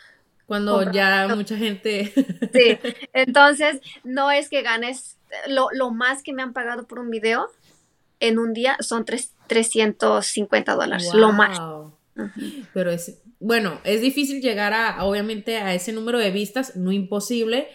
cuando 0.47 0.91
ya 0.91 1.29
mucha 1.37 1.57
gente... 1.57 2.13
Sí, 2.53 2.79
entonces 3.13 3.81
no 4.03 4.31
es 4.33 4.49
que 4.49 4.63
ganes, 4.63 5.19
lo, 5.49 5.69
lo 5.73 5.91
más 5.91 6.23
que 6.23 6.33
me 6.33 6.43
han 6.43 6.53
pagado 6.53 6.87
por 6.87 6.99
un 6.99 7.11
video 7.11 7.49
en 8.21 8.39
un 8.39 8.53
día 8.53 8.77
son 8.81 9.05
tres, 9.05 9.33
350 9.47 10.75
dólares, 10.75 11.11
lo 11.15 11.33
más. 11.33 11.59
Wow. 11.59 11.93
Pero 12.75 12.91
es, 12.91 13.19
bueno, 13.39 13.81
es 13.85 14.03
difícil 14.03 14.43
llegar 14.43 14.75
a, 14.75 15.03
obviamente, 15.05 15.57
a 15.57 15.75
ese 15.75 15.93
número 15.93 16.19
de 16.19 16.31
vistas, 16.31 16.77
no 16.77 16.93
imposible, 16.93 17.69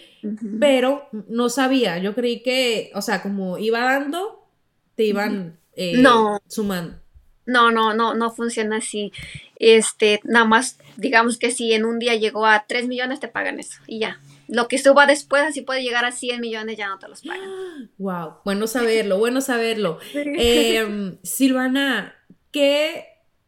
pero 0.60 1.08
no 1.28 1.50
sabía. 1.50 1.98
Yo 1.98 2.13
creí 2.13 2.41
que, 2.41 2.91
o 2.94 3.02
sea, 3.02 3.22
como 3.22 3.58
iba 3.58 3.80
dando, 3.80 4.48
te 4.96 5.04
iban 5.06 5.58
eh, 5.76 5.98
No. 5.98 6.39
sumando. 6.48 7.00
No, 7.48 7.72
no, 7.72 7.94
no, 7.94 8.13
no 8.15 8.32
funciona 8.32 8.78
así. 8.78 9.12
Este, 9.58 10.20
nada 10.24 10.46
más, 10.46 10.78
digamos 10.98 11.38
que 11.38 11.52
si 11.52 11.74
en 11.74 11.86
un 11.86 12.00
día 12.00 12.15
llegó 12.15 12.46
a 12.46 12.65
3 12.68 12.88
millones, 12.88 13.20
te 13.20 13.28
pagan 13.28 13.60
eso 13.60 13.80
y 13.88 14.00
ya. 14.00 14.20
Lo 14.48 14.68
que 14.68 14.78
suba 14.78 15.06
después, 15.08 15.44
así 15.44 15.62
puede 15.62 15.82
llegar 15.84 16.06
a 16.06 16.12
100 16.12 16.40
millones, 16.42 16.78
ya 16.78 16.88
no 16.88 17.00
te 17.00 17.08
los 17.08 17.22
pagan. 17.22 17.50
Wow, 17.98 18.36
bueno 18.46 18.68
saberlo, 18.68 19.18
bueno 19.18 19.42
saberlo. 19.42 20.00
Em, 20.14 21.18
Silvana, 21.24 22.16
¿qué 22.52 23.06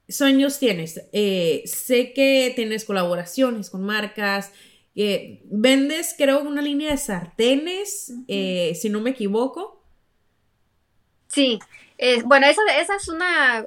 sueños 0.10 0.60
tienes? 0.60 1.02
Eh, 1.14 1.64
sé 1.66 2.14
que 2.14 2.54
tienes 2.56 2.86
colaboraciones 2.86 3.70
con 3.70 3.84
marcas. 3.84 4.52
eh, 4.96 5.42
vendes, 5.46 6.16
creo, 6.18 6.42
una 6.42 6.62
línea 6.62 6.92
de 6.92 6.98
sartenes, 6.98 8.14
eh, 8.28 8.74
si 8.80 8.90
no 8.90 9.00
me 9.02 9.12
equivoco. 9.12 9.84
Sí, 11.28 11.60
bueno, 12.26 12.48
esa, 12.48 12.62
esa 12.80 12.96
es 12.96 13.08
una, 13.10 13.66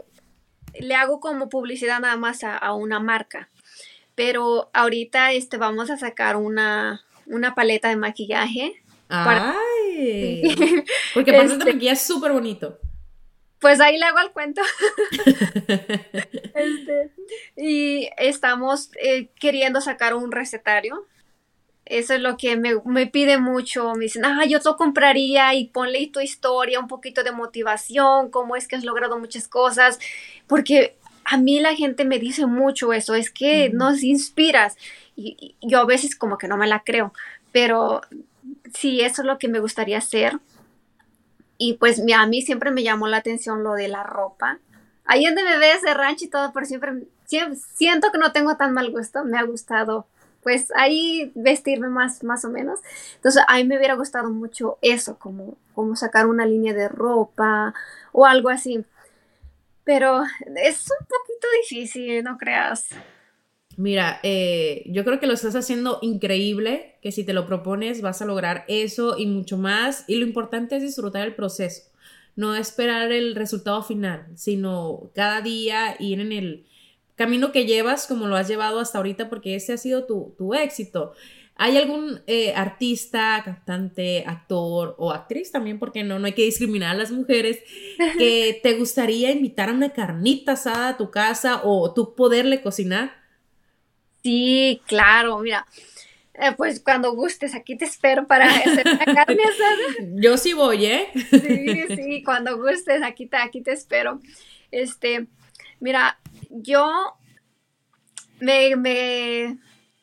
le 0.79 0.95
hago 0.95 1.21
como 1.21 1.49
publicidad 1.49 2.01
nada 2.01 2.17
más 2.17 2.43
a, 2.43 2.57
a 2.57 2.75
una 2.75 2.99
marca, 3.01 3.49
pero 4.15 4.71
ahorita 4.73 5.33
este, 5.33 5.57
vamos 5.57 5.91
a 5.91 5.97
sacar 5.97 6.37
una, 6.37 7.05
una 7.31 7.55
paleta 7.55 7.89
de 7.89 7.97
maquillaje. 7.97 8.83
Para- 9.09 9.55
Ay, 9.59 10.43
porque 11.15 11.31
aparte 11.31 11.53
Este- 11.55 11.65
de 11.65 11.73
maquillaje 11.73 11.95
es 11.97 12.03
súper 12.07 12.33
bonito. 12.33 12.79
Pues 13.61 13.79
ahí 13.81 13.99
le 13.99 14.05
hago 14.07 14.19
el 14.21 14.31
cuento. 14.31 14.63
Este, 16.55 17.11
y 17.57 18.09
estamos 18.19 18.91
eh, 19.03 19.29
queriendo 19.39 19.81
sacar 19.81 20.15
un 20.15 20.33
recetario. 20.33 21.07
Eso 21.85 22.15
es 22.15 22.21
lo 22.21 22.37
que 22.37 22.57
me, 22.57 22.75
me 22.85 23.07
pide 23.07 23.39
mucho. 23.39 23.93
Me 23.95 24.05
dicen, 24.05 24.25
ah, 24.25 24.45
yo 24.47 24.61
te 24.61 24.71
compraría 24.77 25.55
y 25.55 25.67
ponle 25.69 26.07
tu 26.09 26.21
historia, 26.21 26.79
un 26.79 26.87
poquito 26.89 27.23
de 27.25 27.33
motivación, 27.33 28.31
cómo 28.31 28.57
es 28.57 28.69
que 28.69 28.77
has 28.77 28.85
logrado 28.85 29.19
muchas 29.19 29.49
cosas. 29.49 29.99
Porque 30.47 30.97
a 31.25 31.37
mí 31.37 31.61
la 31.61 31.75
gente 31.75 32.05
me 32.05 32.19
dice 32.19 32.47
mucho 32.47 32.93
eso, 32.93 33.15
es 33.15 33.31
que 33.31 33.71
nos 33.71 34.03
inspiras. 34.03 34.77
Yo 35.61 35.81
a 35.81 35.87
veces 35.87 36.17
como 36.17 36.39
que 36.39 36.49
no 36.49 36.57
me 36.57 36.67
la 36.67 36.81
creo, 36.81 37.13
pero 37.53 38.03
sí, 38.75 39.01
eso 39.01 39.23
es 39.23 39.27
lo 39.27 39.39
que 39.39 39.49
me 39.49 39.61
gustaría 39.61 39.99
hacer. 39.99 40.39
Y 41.59 41.75
pues 41.75 42.03
a 42.15 42.27
mí 42.27 42.43
siempre 42.43 42.71
me 42.71 42.83
llamó 42.83 43.07
la 43.07 43.19
atención 43.19 43.63
lo 43.63 43.75
de 43.75 43.89
la 43.89 44.03
ropa. 44.03 44.59
Ahí 45.05 45.25
donde 45.25 45.45
me 45.45 45.59
ves 45.59 45.83
de 45.83 45.93
rancho 45.93 46.25
y 46.25 46.29
todo, 46.29 46.53
pero 46.53 46.65
siempre, 46.67 46.93
siempre 47.27 47.59
siento 47.75 48.11
que 48.13 48.19
no 48.19 48.33
tengo 48.33 48.57
tan 48.57 48.73
mal 48.73 48.91
gusto. 48.91 49.25
Me 49.25 49.39
ha 49.39 49.43
gustado, 49.43 50.07
pues 50.43 50.73
ahí 50.75 51.33
vestirme 51.35 51.89
más, 51.89 52.25
más 52.25 52.45
o 52.45 52.49
menos. 52.49 52.81
Entonces, 53.17 53.43
a 53.47 53.57
mí 53.57 53.65
me 53.65 53.77
hubiera 53.77 53.95
gustado 53.95 54.31
mucho 54.31 54.79
eso, 54.81 55.19
como, 55.19 55.59
como 55.75 55.97
sacar 55.97 56.27
una 56.27 56.47
línea 56.47 56.73
de 56.73 56.89
ropa 56.89 57.75
o 58.13 58.25
algo 58.25 58.49
así. 58.49 58.85
Pero 59.85 60.23
es 60.57 60.87
un 60.99 61.07
poquito 61.07 61.47
difícil, 61.63 62.23
no 62.25 62.39
creas. 62.39 62.89
Mira, 63.77 64.21
eh, 64.23 64.83
yo 64.87 65.05
creo 65.05 65.21
que 65.21 65.27
lo 65.27 65.33
estás 65.33 65.55
haciendo 65.55 65.99
increíble, 66.03 66.97
que 67.03 67.13
si 67.13 67.25
te 67.25 67.33
lo 67.33 67.47
propones 67.47 68.03
vas 68.03 68.21
a 68.21 68.27
lograr 68.27 68.65
eso 68.69 69.17
y 69.17 69.27
mucho 69.27 69.57
más. 69.57 70.05
Y 70.07 70.17
lo 70.17 70.27
importante 70.27 70.77
es 70.77 70.83
disfrutar 70.83 71.27
el 71.27 71.35
proceso, 71.35 71.83
no 72.37 72.55
esperar 72.55 73.13
el 73.13 73.35
resultado 73.35 73.83
final, 73.83 74.27
sino 74.35 75.11
cada 75.15 75.41
día 75.41 75.97
ir 75.99 76.21
en 76.21 76.33
el 76.33 76.67
camino 77.15 77.53
que 77.53 77.67
llevas 77.67 78.07
como 78.07 78.27
lo 78.27 78.37
has 78.37 78.49
llevado 78.49 78.81
hasta 78.81 78.99
ahorita, 78.99 79.29
porque 79.29 79.55
ese 79.55 79.75
ha 79.75 79.77
sido 79.77 80.05
tu, 80.05 80.35
tu 80.37 80.55
éxito. 80.55 81.13
¿Hay 81.55 81.77
algún 81.77 82.21
eh, 82.27 82.55
artista, 82.55 83.43
cantante, 83.45 84.25
actor 84.27 84.95
o 84.99 85.13
actriz 85.13 85.53
también, 85.53 85.79
porque 85.79 86.03
no, 86.03 86.19
no 86.19 86.25
hay 86.25 86.33
que 86.33 86.45
discriminar 86.45 86.93
a 86.93 86.99
las 86.99 87.13
mujeres, 87.13 87.59
que 88.19 88.59
te 88.63 88.73
gustaría 88.75 89.31
invitar 89.31 89.69
a 89.69 89.75
una 89.75 89.91
carnita 89.91 90.53
asada 90.53 90.89
a 90.89 90.97
tu 90.97 91.11
casa 91.11 91.61
o 91.63 91.93
tú 91.93 92.15
poderle 92.15 92.63
cocinar? 92.63 93.20
Sí, 94.23 94.81
claro, 94.87 95.39
mira. 95.39 95.67
eh, 96.35 96.53
pues 96.57 96.81
cuando 96.81 97.13
gustes, 97.15 97.55
aquí 97.55 97.77
te 97.77 97.85
espero 97.85 98.27
para 98.27 98.47
hacer 98.65 98.87
una 98.87 99.05
carne 99.05 99.43
asada. 99.45 100.09
Yo 100.17 100.37
sí 100.37 100.53
voy, 100.53 100.87
¿eh? 100.87 101.09
Sí, 101.31 101.83
sí, 101.97 102.23
cuando 102.23 102.57
gustes, 102.57 103.03
aquí 103.03 103.27
te, 103.27 103.37
aquí 103.37 103.63
te 103.63 103.73
espero. 103.73 104.21
Este, 104.71 105.27
mira, 105.81 106.19
yo 106.51 107.17
me, 108.41 108.77
me, 108.77 109.59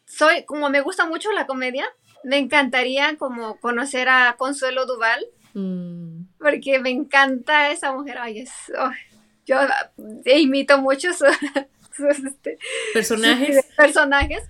soy, 0.06 0.45
como 0.45 0.69
me 0.69 0.82
gusta 0.82 1.06
mucho 1.06 1.32
la 1.32 1.47
comedia, 1.47 1.86
me 2.23 2.38
encantaría 2.38 3.15
como 3.17 3.60
conocer 3.60 4.10
a 4.10 4.36
Consuelo 4.38 4.86
Duval, 4.86 5.25
Mm, 5.53 6.25
porque 6.38 6.77
me 6.77 6.91
encanta 6.91 7.71
esa 7.71 7.91
mujer. 7.91 8.17
Ay, 8.19 8.41
es, 8.41 8.51
oh, 8.77 8.91
yo 9.47 9.58
imito 10.25 10.77
mucho 10.77 11.13
su- 11.13 11.25
sus, 11.97 12.23
este, 12.25 12.57
personajes. 12.93 13.55
sus 13.65 13.75
personajes, 13.75 14.43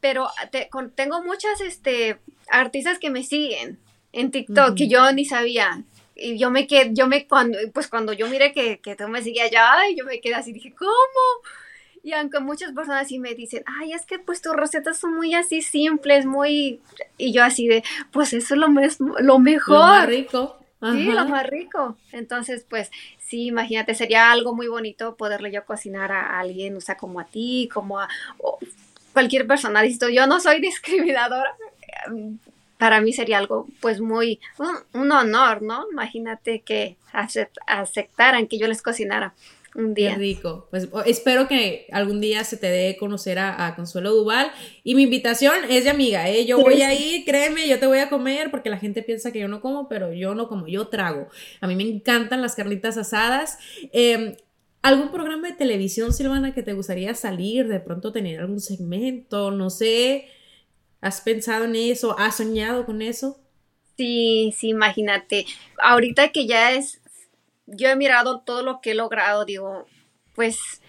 pero 0.00 0.28
te- 0.50 0.68
con- 0.68 0.90
tengo 0.90 1.22
muchas 1.22 1.60
este, 1.60 2.18
artistas 2.48 2.98
que 2.98 3.10
me 3.10 3.22
siguen 3.22 3.78
en 4.12 4.30
TikTok 4.30 4.74
que 4.76 4.88
yo 4.88 5.12
ni 5.12 5.24
sabía. 5.24 5.82
Y 6.16 6.38
yo 6.38 6.50
me 6.50 6.66
quedé, 6.66 6.90
yo 6.92 7.06
me, 7.06 7.26
cuando, 7.26 7.58
pues 7.72 7.88
cuando 7.88 8.12
yo 8.12 8.28
miré 8.28 8.52
que, 8.52 8.78
que 8.80 8.94
tú 8.96 9.08
me 9.08 9.22
seguías 9.22 9.50
ya, 9.50 9.74
yo 9.96 10.04
me 10.04 10.20
quedé 10.20 10.34
así, 10.34 10.52
dije, 10.52 10.74
¿cómo? 10.74 10.90
Y 12.02 12.12
aunque 12.12 12.40
muchas 12.40 12.72
personas 12.72 13.08
sí 13.08 13.18
me 13.18 13.34
dicen, 13.34 13.62
ay, 13.66 13.92
es 13.92 14.04
que 14.06 14.18
pues 14.18 14.40
tus 14.42 14.54
recetas 14.54 14.98
son 14.98 15.14
muy 15.14 15.34
así 15.34 15.60
simples, 15.62 16.24
muy... 16.26 16.80
Y 17.18 17.32
yo 17.32 17.42
así 17.44 17.68
de, 17.68 17.82
pues 18.10 18.32
eso 18.32 18.54
es 18.54 18.60
lo, 18.60 18.68
mes- 18.70 19.00
lo 19.00 19.14
Lo 19.20 19.38
más 19.38 19.44
mejor. 19.44 20.06
rico. 20.08 20.58
Sí, 20.80 21.10
Ajá. 21.10 21.24
lo 21.24 21.28
más 21.28 21.46
rico. 21.46 21.96
Entonces, 22.12 22.64
pues, 22.68 22.90
sí, 23.18 23.46
imagínate, 23.46 23.94
sería 23.94 24.32
algo 24.32 24.54
muy 24.54 24.66
bonito 24.68 25.14
poderle 25.16 25.52
yo 25.52 25.64
cocinar 25.66 26.10
a 26.12 26.38
alguien, 26.40 26.76
o 26.76 26.80
sea, 26.80 26.96
como 26.96 27.20
a 27.20 27.24
ti, 27.26 27.68
como 27.72 28.00
a 28.00 28.08
cualquier 29.12 29.46
persona. 29.46 29.82
Yo 29.86 30.26
no 30.26 30.40
soy 30.40 30.60
discriminadora. 30.60 31.54
em, 32.06 32.38
Para 32.78 33.00
mí 33.02 33.12
sería 33.12 33.38
algo, 33.38 33.66
pues, 33.80 34.00
muy, 34.00 34.40
un, 34.58 34.74
un 35.02 35.12
honor, 35.12 35.60
¿no? 35.62 35.84
Imagínate 35.92 36.60
que 36.60 36.96
acep- 37.12 37.50
aceptaran 37.66 38.46
que 38.46 38.58
yo 38.58 38.66
les 38.66 38.80
cocinara 38.82 39.34
un 39.74 39.94
Qué 39.94 40.02
día. 40.02 40.14
rico. 40.14 40.68
Pues 40.70 40.88
espero 41.06 41.46
que 41.48 41.86
algún 41.92 42.20
día 42.20 42.44
se 42.44 42.56
te 42.56 42.66
dé 42.68 42.96
conocer 42.98 43.38
a, 43.38 43.66
a 43.66 43.76
Consuelo 43.76 44.12
Duval. 44.12 44.50
Y 44.84 44.94
mi 44.94 45.02
invitación 45.04 45.54
es 45.68 45.84
de 45.84 45.90
amiga, 45.90 46.28
¿eh? 46.28 46.46
Yo 46.46 46.58
voy 46.58 46.82
a 46.82 46.92
ir, 46.94 47.24
créeme, 47.24 47.68
yo 47.68 47.78
te 47.78 47.86
voy 47.86 47.98
a 47.98 48.08
comer 48.08 48.50
porque 48.50 48.70
la 48.70 48.78
gente 48.78 49.02
piensa 49.02 49.32
que 49.32 49.40
yo 49.40 49.48
no 49.48 49.60
como, 49.60 49.88
pero 49.88 50.12
yo 50.12 50.34
no 50.34 50.48
como, 50.48 50.66
yo 50.66 50.88
trago. 50.88 51.28
A 51.60 51.66
mí 51.66 51.76
me 51.76 51.84
encantan 51.84 52.42
las 52.42 52.54
carnitas 52.54 52.96
asadas. 52.96 53.58
Eh, 53.92 54.36
¿Algún 54.82 55.10
programa 55.10 55.48
de 55.48 55.54
televisión, 55.54 56.12
Silvana, 56.12 56.54
que 56.54 56.62
te 56.62 56.72
gustaría 56.72 57.14
salir, 57.14 57.68
de 57.68 57.80
pronto 57.80 58.12
tener 58.12 58.40
algún 58.40 58.60
segmento? 58.60 59.50
No 59.50 59.68
sé. 59.68 60.26
¿Has 61.02 61.20
pensado 61.20 61.66
en 61.66 61.76
eso? 61.76 62.18
¿Has 62.18 62.36
soñado 62.38 62.86
con 62.86 63.02
eso? 63.02 63.38
Sí, 63.96 64.54
sí, 64.56 64.68
imagínate. 64.68 65.44
Ahorita 65.78 66.30
que 66.32 66.46
ya 66.46 66.72
es, 66.72 66.99
yo 67.70 67.88
he 67.88 67.96
mirado 67.96 68.40
todo 68.40 68.62
lo 68.62 68.80
que 68.80 68.92
he 68.92 68.94
logrado, 68.94 69.44
digo, 69.44 69.86
pues 70.34 70.80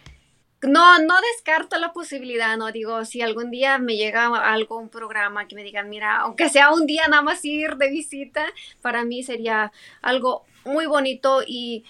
no, 0.62 1.00
no 1.00 1.16
descarto 1.34 1.78
la 1.80 1.92
posibilidad, 1.92 2.56
no 2.58 2.72
digo, 2.72 3.04
si 3.06 3.22
algún 3.22 3.50
día 3.50 3.78
me 3.80 3.96
llega 3.96 4.28
algo, 4.28 4.78
un 4.78 4.90
programa 4.90 5.48
que 5.48 5.56
me 5.56 5.64
digan, 5.64 5.90
mira, 5.90 6.18
aunque 6.18 6.50
sea 6.50 6.72
un 6.72 6.86
día 6.86 7.08
nada 7.08 7.22
más 7.22 7.44
ir 7.44 7.78
de 7.78 7.90
visita, 7.90 8.46
para 8.82 9.04
mí 9.04 9.24
sería 9.24 9.72
algo 10.02 10.46
muy 10.66 10.86
bonito 10.86 11.42
y, 11.46 11.84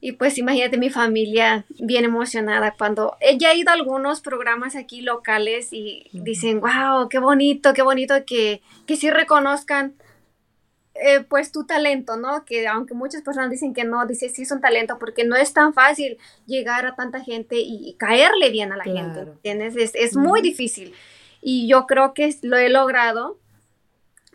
y 0.00 0.12
pues 0.12 0.38
imagínate 0.38 0.78
mi 0.78 0.88
familia 0.88 1.66
bien 1.68 2.04
emocionada 2.04 2.74
cuando 2.78 3.16
ella 3.20 3.50
ha 3.50 3.54
ido 3.54 3.70
a 3.70 3.74
algunos 3.74 4.20
programas 4.20 4.74
aquí 4.74 5.02
locales 5.02 5.68
y 5.72 6.08
dicen, 6.12 6.60
wow, 6.60 7.08
qué 7.10 7.18
bonito, 7.18 7.74
qué 7.74 7.82
bonito 7.82 8.14
que, 8.24 8.62
que 8.86 8.96
sí 8.96 9.10
reconozcan 9.10 9.94
eh, 11.02 11.20
pues 11.20 11.52
tu 11.52 11.64
talento, 11.64 12.16
¿no? 12.16 12.44
Que 12.44 12.66
aunque 12.66 12.94
muchas 12.94 13.22
personas 13.22 13.50
dicen 13.50 13.74
que 13.74 13.84
no, 13.84 14.06
dice 14.06 14.28
sí 14.28 14.42
es 14.42 14.50
un 14.50 14.60
talento 14.60 14.98
porque 14.98 15.24
no 15.24 15.36
es 15.36 15.52
tan 15.52 15.72
fácil 15.74 16.18
llegar 16.46 16.86
a 16.86 16.94
tanta 16.94 17.20
gente 17.20 17.56
y, 17.56 17.88
y 17.88 17.94
caerle 17.94 18.50
bien 18.50 18.72
a 18.72 18.76
la 18.76 18.84
gente. 18.84 19.20
¿entiendes? 19.20 19.76
Es, 19.76 19.94
es 19.94 20.16
muy 20.16 20.40
difícil 20.40 20.94
y 21.40 21.68
yo 21.68 21.86
creo 21.86 22.14
que 22.14 22.34
lo 22.42 22.56
he 22.56 22.68
logrado 22.68 23.38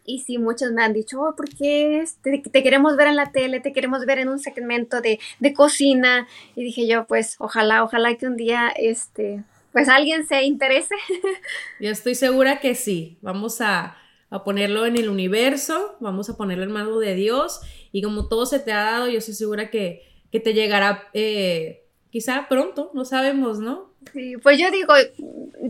y 0.06 0.20
sí, 0.20 0.38
muchos 0.38 0.72
me 0.72 0.84
han 0.84 0.94
dicho, 0.94 1.22
oh, 1.22 1.36
¿por 1.36 1.48
qué 1.50 2.02
este, 2.02 2.40
te 2.40 2.64
queremos 2.64 2.98
ver 2.98 3.08
en 3.08 3.16
la 3.16 3.32
tele, 3.32 3.62
te 3.62 3.72
queremos 3.72 4.06
ver 4.06 4.20
en 4.20 4.28
un 4.28 4.40
segmento 4.40 5.00
de, 5.00 5.20
de 5.40 5.54
cocina? 5.54 6.28
Y 6.56 6.64
dije 6.64 6.88
yo, 6.88 7.06
pues 7.08 7.36
ojalá, 7.40 7.84
ojalá 7.84 8.14
que 8.16 8.28
un 8.28 8.36
día, 8.36 8.68
este, 8.76 9.44
pues 9.72 9.88
alguien 9.88 10.28
se 10.28 10.44
interese. 10.44 10.96
Yo 11.80 11.90
estoy 11.90 12.16
segura 12.16 12.60
que 12.60 12.76
sí. 12.76 13.18
Vamos 13.22 13.62
a, 13.62 13.96
a 14.34 14.44
ponerlo 14.44 14.88
en 14.88 14.98
el 14.98 15.10
universo, 15.10 15.96
vamos 16.00 16.28
a 16.28 16.36
ponerlo 16.36 16.64
en 16.64 16.72
manos 16.72 17.00
de 17.00 17.14
Dios 17.14 17.62
y 17.92 18.02
como 18.02 18.28
todo 18.28 18.48
se 18.48 18.58
te 18.58 18.72
ha 18.72 18.82
dado, 18.82 19.08
yo 19.08 19.20
estoy 19.20 19.36
segura 19.36 19.70
que, 19.70 20.02
que 20.32 20.40
te 20.40 20.56
llegará 20.56 21.08
eh, 21.14 21.86
quizá 22.10 22.48
pronto, 22.50 22.90
no 22.96 23.06
sabemos, 23.06 23.60
¿no? 23.60 23.94
Sí, 24.12 24.38
pues 24.38 24.58
yo 24.58 24.72
digo, 24.72 24.96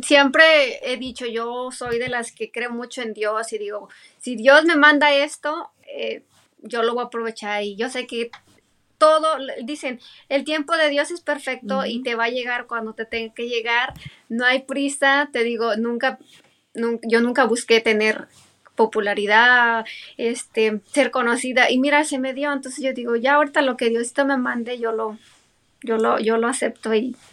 siempre 0.01 0.79
he 0.81 0.95
dicho, 0.95 1.25
yo 1.25 1.71
soy 1.71 1.99
de 1.99 2.07
las 2.07 2.31
que 2.31 2.51
creo 2.51 2.71
mucho 2.71 3.01
en 3.01 3.13
Dios 3.13 3.51
y 3.51 3.57
digo, 3.57 3.89
si 4.19 4.37
Dios 4.37 4.63
me 4.63 4.77
manda 4.77 5.13
esto, 5.13 5.71
eh, 5.93 6.23
yo 6.59 6.83
lo 6.83 6.93
voy 6.93 7.03
a 7.03 7.07
aprovechar 7.07 7.63
y 7.63 7.75
yo 7.75 7.89
sé 7.89 8.07
que 8.07 8.31
todo, 8.97 9.27
dicen, 9.65 9.99
el 10.29 10.45
tiempo 10.45 10.77
de 10.77 10.87
Dios 10.87 11.11
es 11.11 11.19
perfecto 11.19 11.85
y 11.85 12.01
te 12.01 12.15
va 12.15 12.25
a 12.25 12.29
llegar 12.29 12.67
cuando 12.67 12.93
te 12.93 13.03
tenga 13.03 13.33
que 13.33 13.49
llegar, 13.49 13.93
no 14.29 14.45
hay 14.45 14.61
prisa, 14.61 15.29
te 15.33 15.43
digo, 15.43 15.75
nunca, 15.75 16.17
yo 16.73 17.19
nunca 17.19 17.43
busqué 17.43 17.81
tener 17.81 18.29
popularidad, 18.75 19.85
este, 20.17 20.81
ser 20.91 21.11
conocida. 21.11 21.69
Y 21.69 21.79
mira, 21.79 22.03
se 22.03 22.19
me 22.19 22.33
dio, 22.33 22.51
entonces 22.51 22.83
yo 22.83 22.93
digo, 22.93 23.15
ya 23.15 23.35
ahorita 23.35 23.61
lo 23.61 23.77
que 23.77 23.89
Diosito 23.89 24.25
me 24.25 24.37
mande, 24.37 24.79
yo 24.79 24.91
lo, 24.91 25.17
yo 25.81 25.97
lo, 25.97 26.19
yo 26.19 26.37
lo 26.37 26.47
acepto 26.47 26.93
y 26.93 27.15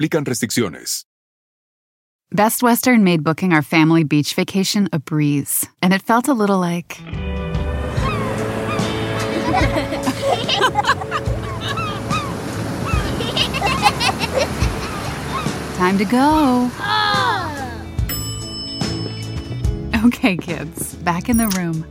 aplican 0.00 0.24
restricciones. 0.24 1.04
Best 2.32 2.62
Western 2.62 3.04
made 3.04 3.22
booking 3.24 3.52
our 3.52 3.62
family 3.62 4.04
beach 4.04 4.34
vacation 4.34 4.88
a 4.92 4.98
breeze, 4.98 5.66
and 5.82 5.92
it 5.92 6.00
felt 6.02 6.28
a 6.28 6.32
little 6.32 6.58
like. 6.58 6.96
Time 15.76 15.98
to 15.98 16.04
go. 16.04 16.70
Oh. 16.78 17.56
Okay, 20.04 20.36
kids, 20.36 20.94
back 20.96 21.28
in 21.28 21.36
the 21.36 21.48
room. 21.48 21.84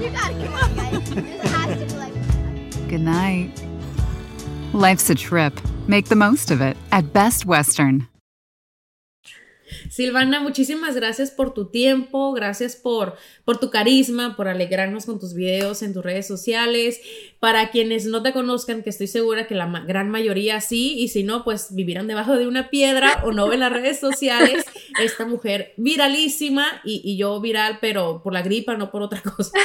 You 0.00 0.10
gotta 0.10 0.34
come 0.34 0.54
on, 0.54 0.76
guys. 0.76 1.10
This 1.10 1.50
has 1.50 1.78
to 1.78 1.86
be 1.86 1.94
like. 1.94 2.88
Good 2.88 3.00
night. 3.00 3.50
Life's 4.72 5.08
a 5.08 5.14
trip. 5.14 5.58
Make 5.88 6.08
the 6.08 6.16
most 6.16 6.50
of 6.50 6.60
it 6.60 6.76
at 6.92 7.14
Best 7.14 7.46
Western. 7.46 8.08
Silvana, 9.90 10.40
muchísimas 10.40 10.94
gracias 10.94 11.30
por 11.30 11.54
tu 11.54 11.66
tiempo, 11.66 12.32
gracias 12.32 12.76
por, 12.76 13.16
por 13.44 13.58
tu 13.58 13.70
carisma, 13.70 14.36
por 14.36 14.48
alegrarnos 14.48 15.06
con 15.06 15.18
tus 15.20 15.34
videos 15.34 15.82
en 15.82 15.94
tus 15.94 16.04
redes 16.04 16.26
sociales. 16.26 17.00
Para 17.40 17.70
quienes 17.70 18.06
no 18.06 18.22
te 18.22 18.32
conozcan, 18.32 18.82
que 18.82 18.90
estoy 18.90 19.06
segura 19.06 19.46
que 19.46 19.54
la 19.54 19.66
ma- 19.66 19.84
gran 19.84 20.10
mayoría 20.10 20.60
sí, 20.60 20.98
y 20.98 21.08
si 21.08 21.22
no, 21.22 21.44
pues 21.44 21.68
vivirán 21.74 22.08
debajo 22.08 22.36
de 22.36 22.48
una 22.48 22.68
piedra 22.70 23.22
o 23.24 23.32
no 23.32 23.46
ven 23.48 23.60
las 23.60 23.72
redes 23.72 24.00
sociales. 24.00 24.64
Esta 25.00 25.24
mujer 25.26 25.72
viralísima 25.76 26.66
y, 26.84 27.00
y 27.04 27.16
yo 27.16 27.40
viral, 27.40 27.78
pero 27.80 28.22
por 28.24 28.32
la 28.32 28.42
gripa, 28.42 28.76
no 28.76 28.90
por 28.90 29.02
otra 29.02 29.20
cosa. 29.22 29.52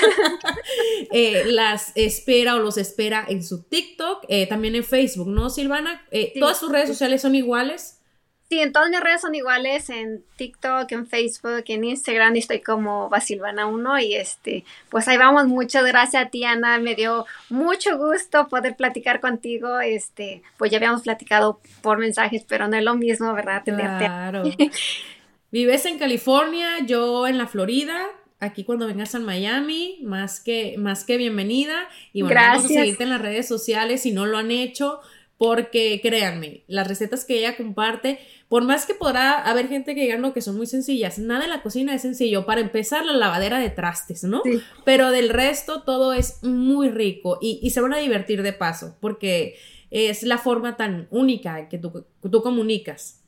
Eh, 1.11 1.43
las 1.47 1.91
espera 1.95 2.55
o 2.55 2.59
los 2.59 2.77
espera 2.77 3.25
en 3.27 3.43
su 3.43 3.63
TikTok, 3.63 4.23
eh, 4.29 4.47
también 4.47 4.75
en 4.75 4.83
Facebook, 4.83 5.27
¿no, 5.27 5.49
Silvana? 5.49 6.05
Eh, 6.11 6.31
Sí. 6.33 6.39
¿Todas 6.39 6.59
tus 6.59 6.71
redes 6.71 6.87
sociales 6.89 7.21
son 7.21 7.35
iguales? 7.35 7.99
Sí, 8.49 8.60
en 8.60 8.71
todas 8.71 8.89
mis 8.89 8.99
redes 8.99 9.21
son 9.21 9.34
iguales, 9.34 9.89
en 9.89 10.23
TikTok, 10.36 10.91
en 10.91 11.08
Facebook, 11.08 11.63
en 11.67 11.84
Instagram, 11.86 12.36
y 12.36 12.39
estoy 12.39 12.62
como 12.62 13.10
Basilvana1 13.10 14.03
y 14.03 14.15
este, 14.15 14.63
pues 14.89 15.08
ahí 15.08 15.17
vamos, 15.17 15.47
muchas 15.47 15.84
gracias 15.86 16.25
a 16.25 16.29
ti, 16.29 16.43
Ana, 16.43 16.77
me 16.77 16.93
dio 16.93 17.25
mucho 17.49 17.97
gusto 17.97 18.47
poder 18.49 18.75
platicar 18.75 19.21
contigo, 19.21 19.79
este, 19.79 20.43
pues 20.58 20.69
ya 20.69 20.77
habíamos 20.77 21.01
platicado 21.01 21.62
por 21.82 21.97
mensajes, 21.97 22.45
pero 22.47 22.67
no 22.67 22.77
es 22.77 22.84
lo 22.84 22.95
mismo, 22.95 23.34
¿verdad? 23.34 23.63
Tenerte 23.63 24.06
Claro. 24.06 24.43
Vives 25.51 25.86
en 25.86 25.99
California, 25.99 26.79
yo 26.86 27.27
en 27.27 27.38
la 27.38 27.45
Florida. 27.45 28.08
Aquí 28.39 28.63
cuando 28.63 28.88
vengas 28.88 29.13
a 29.13 29.19
Miami, 29.19 29.99
más 30.01 30.39
que, 30.39 30.75
más 30.79 31.03
que 31.06 31.15
bienvenida. 31.17 31.88
Y 32.12 32.23
bueno, 32.23 32.41
vamos 32.41 32.49
a 32.49 32.60
Gracias. 32.62 32.82
seguirte 32.82 33.03
en 33.03 33.10
las 33.12 33.21
redes 33.21 33.47
sociales 33.47 34.01
si 34.01 34.12
no 34.12 34.25
lo 34.25 34.39
han 34.39 34.49
hecho, 34.49 34.99
porque 35.43 35.99
créanme, 36.01 36.63
las 36.67 36.88
recetas 36.88 37.25
que 37.25 37.38
ella 37.38 37.58
comparte, 37.58 38.17
por 38.47 38.63
más 38.63 38.86
que 38.86 38.93
podrá 38.93 39.41
haber 39.41 39.67
gente 39.67 39.93
que 39.93 39.99
diga 39.99 40.15
no, 40.15 40.32
que 40.32 40.39
son 40.39 40.56
muy 40.56 40.67
sencillas, 40.67 41.19
nada 41.19 41.43
en 41.43 41.49
la 41.49 41.62
cocina 41.62 41.93
es 41.93 42.01
sencillo. 42.01 42.45
Para 42.45 42.62
empezar, 42.62 43.06
la 43.06 43.12
lavadera 43.12 43.60
de 43.60 43.69
trastes, 43.69 44.23
¿no? 44.23 44.41
Sí. 44.45 44.62
Pero 44.86 45.12
del 45.12 45.27
resto 45.27 45.84
todo 45.84 46.13
es 46.13 46.41
muy 46.43 46.88
rico 46.88 47.39
y, 47.41 47.60
y 47.62 47.71
se 47.71 47.82
van 47.82 47.91
a 47.91 47.97
divertir 47.97 48.41
de 48.41 48.53
paso, 48.53 48.95
porque 49.01 49.58
es 49.91 50.23
la 50.23 50.38
forma 50.38 50.77
tan 50.77 51.10
única 51.12 51.67
que 51.67 51.77
tú, 51.77 52.06
tú 52.21 52.41
comunicas. 52.41 53.19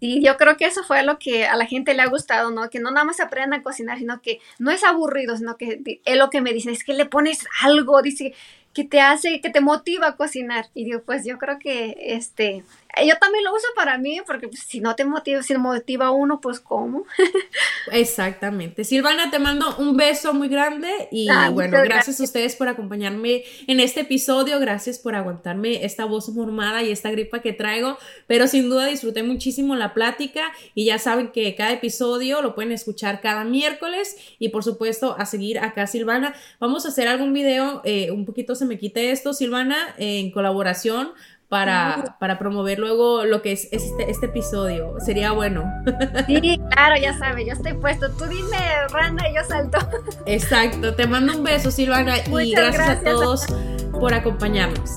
Sí, 0.00 0.22
yo 0.24 0.38
creo 0.38 0.56
que 0.56 0.64
eso 0.64 0.82
fue 0.82 1.02
lo 1.02 1.18
que 1.18 1.44
a 1.44 1.56
la 1.56 1.66
gente 1.66 1.92
le 1.92 2.00
ha 2.00 2.08
gustado, 2.08 2.50
¿no? 2.52 2.70
Que 2.70 2.80
no 2.80 2.90
nada 2.90 3.04
más 3.04 3.20
aprendan 3.20 3.60
a 3.60 3.62
cocinar, 3.62 3.98
sino 3.98 4.22
que 4.22 4.40
no 4.58 4.70
es 4.70 4.82
aburrido, 4.82 5.36
sino 5.36 5.58
que 5.58 6.00
es 6.06 6.16
lo 6.16 6.30
que 6.30 6.40
me 6.40 6.54
dicen, 6.54 6.72
es 6.72 6.84
que 6.84 6.94
le 6.94 7.04
pones 7.04 7.46
algo, 7.62 8.00
dice, 8.00 8.32
que 8.74 8.84
te 8.84 9.00
hace, 9.00 9.40
que 9.40 9.50
te 9.50 9.60
motiva 9.60 10.08
a 10.08 10.16
cocinar. 10.16 10.66
Y 10.74 10.84
digo, 10.84 11.02
pues 11.06 11.24
yo 11.24 11.38
creo 11.38 11.58
que, 11.58 11.96
este, 11.98 12.64
yo 13.06 13.16
también 13.18 13.44
lo 13.44 13.54
uso 13.54 13.66
para 13.74 13.98
mí, 13.98 14.20
porque 14.26 14.48
pues, 14.48 14.60
si 14.60 14.80
no 14.80 14.94
te 14.94 15.04
motiva, 15.04 15.42
si 15.42 15.56
motiva 15.56 16.06
a 16.06 16.10
uno, 16.10 16.40
pues 16.40 16.60
¿cómo? 16.60 17.04
Exactamente. 17.92 18.84
Silvana, 18.84 19.30
te 19.30 19.38
mando 19.38 19.76
un 19.78 19.96
beso 19.96 20.34
muy 20.34 20.48
grande 20.48 21.08
y 21.10 21.28
Ah, 21.28 21.50
bueno, 21.50 21.72
gracias, 21.72 21.88
gracias. 21.88 22.20
a 22.20 22.24
ustedes 22.24 22.56
por 22.56 22.68
acompañarme 22.68 23.44
en 23.66 23.80
este 23.80 24.00
episodio, 24.00 24.58
gracias 24.60 24.98
por 24.98 25.14
aguantarme 25.14 25.84
esta 25.84 26.04
voz 26.04 26.28
mormada 26.30 26.82
y 26.82 26.90
esta 26.90 27.10
gripa 27.10 27.40
que 27.40 27.52
traigo, 27.52 27.98
pero 28.26 28.46
sin 28.46 28.68
duda 28.68 28.86
disfruté 28.86 29.22
muchísimo 29.22 29.74
la 29.76 29.94
plática 29.94 30.52
y 30.74 30.86
ya 30.86 30.98
saben 30.98 31.28
que 31.28 31.54
cada 31.54 31.72
episodio 31.72 32.42
lo 32.42 32.54
pueden 32.54 32.72
escuchar 32.72 33.20
cada 33.20 33.44
miércoles 33.44 34.16
y 34.38 34.50
por 34.50 34.64
supuesto 34.64 35.16
a 35.18 35.26
seguir 35.26 35.58
acá 35.58 35.86
Silvana. 35.86 36.34
Vamos 36.60 36.86
a 36.86 36.88
hacer 36.88 37.08
algún 37.08 37.32
video, 37.32 37.82
eh, 37.84 38.10
un 38.10 38.24
poquito 38.24 38.54
se 38.54 38.64
me 38.64 38.78
quite 38.78 39.10
esto, 39.10 39.32
Silvana, 39.32 39.94
en 39.98 40.30
colaboración. 40.30 41.12
Para, 41.54 42.16
para 42.18 42.36
promover 42.36 42.80
luego 42.80 43.24
lo 43.24 43.40
que 43.40 43.52
es 43.52 43.68
este, 43.70 44.10
este 44.10 44.26
episodio. 44.26 44.96
Sería 44.98 45.30
bueno. 45.30 45.62
Sí, 46.26 46.60
claro, 46.72 47.00
ya 47.00 47.16
sabes, 47.16 47.46
yo 47.46 47.52
estoy 47.52 47.74
puesto. 47.74 48.10
Tú 48.10 48.24
dime, 48.24 48.58
Randa, 48.90 49.28
y 49.30 49.36
yo 49.36 49.44
salto. 49.46 49.78
Exacto, 50.26 50.96
te 50.96 51.06
mando 51.06 51.36
un 51.36 51.44
beso 51.44 51.70
Silvana 51.70 52.16
y 52.18 52.50
gracias, 52.50 52.88
a 52.88 53.00
todos 53.02 53.46
por 53.92 54.12
acompañarnos. 54.14 54.90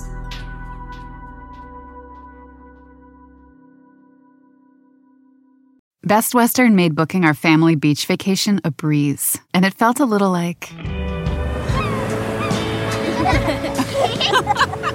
Best 6.01 6.33
Western 6.33 6.75
made 6.75 6.95
booking 6.95 7.23
our 7.23 7.35
family 7.35 7.75
beach 7.75 8.07
vacation 8.07 8.59
a 8.63 8.71
breeze, 8.71 9.39
and 9.53 9.63
it 9.63 9.75
felt 9.75 9.99
a 9.99 10.05
little 10.05 10.31
like. 10.31 10.71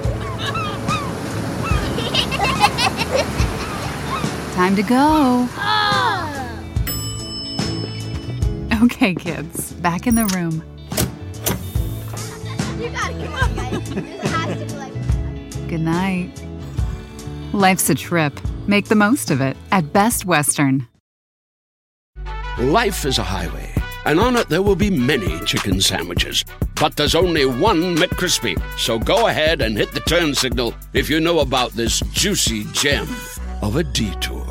Time 4.53 4.75
to 4.75 4.83
go. 4.83 5.47
Oh. 5.57 6.59
Okay, 8.83 9.15
kids, 9.15 9.73
back 9.73 10.05
in 10.05 10.13
the 10.13 10.25
room. 10.27 10.63
You 12.79 12.89
gotta 12.91 13.13
come 13.13 13.33
on, 13.33 13.55
guys. 13.55 13.89
This 13.89 14.31
has 14.31 14.59
to 14.59 14.65
be 14.65 14.73
like. 14.75 15.67
Good 15.69 15.81
night. 15.81 16.29
Life's 17.51 17.89
a 17.89 17.95
trip. 17.95 18.39
Make 18.67 18.89
the 18.89 18.95
most 18.95 19.31
of 19.31 19.41
it 19.41 19.57
at 19.71 19.91
Best 19.91 20.25
Western. 20.25 20.87
Life 22.59 23.05
is 23.05 23.17
a 23.17 23.23
highway, 23.23 23.73
and 24.05 24.19
on 24.19 24.35
it 24.35 24.49
there 24.49 24.61
will 24.61 24.75
be 24.75 24.91
many 24.91 25.39
chicken 25.45 25.81
sandwiches. 25.81 26.45
But 26.75 26.95
there's 26.95 27.15
only 27.15 27.45
one 27.45 27.95
McCrispy. 27.95 28.61
So 28.77 28.99
go 28.99 29.27
ahead 29.27 29.61
and 29.61 29.75
hit 29.75 29.93
the 29.93 30.01
turn 30.01 30.35
signal 30.35 30.75
if 30.93 31.09
you 31.09 31.19
know 31.19 31.39
about 31.39 31.71
this 31.71 32.01
juicy 32.11 32.65
gem 32.65 33.07
of 33.61 33.77
a 33.77 33.83
detour. 33.83 34.42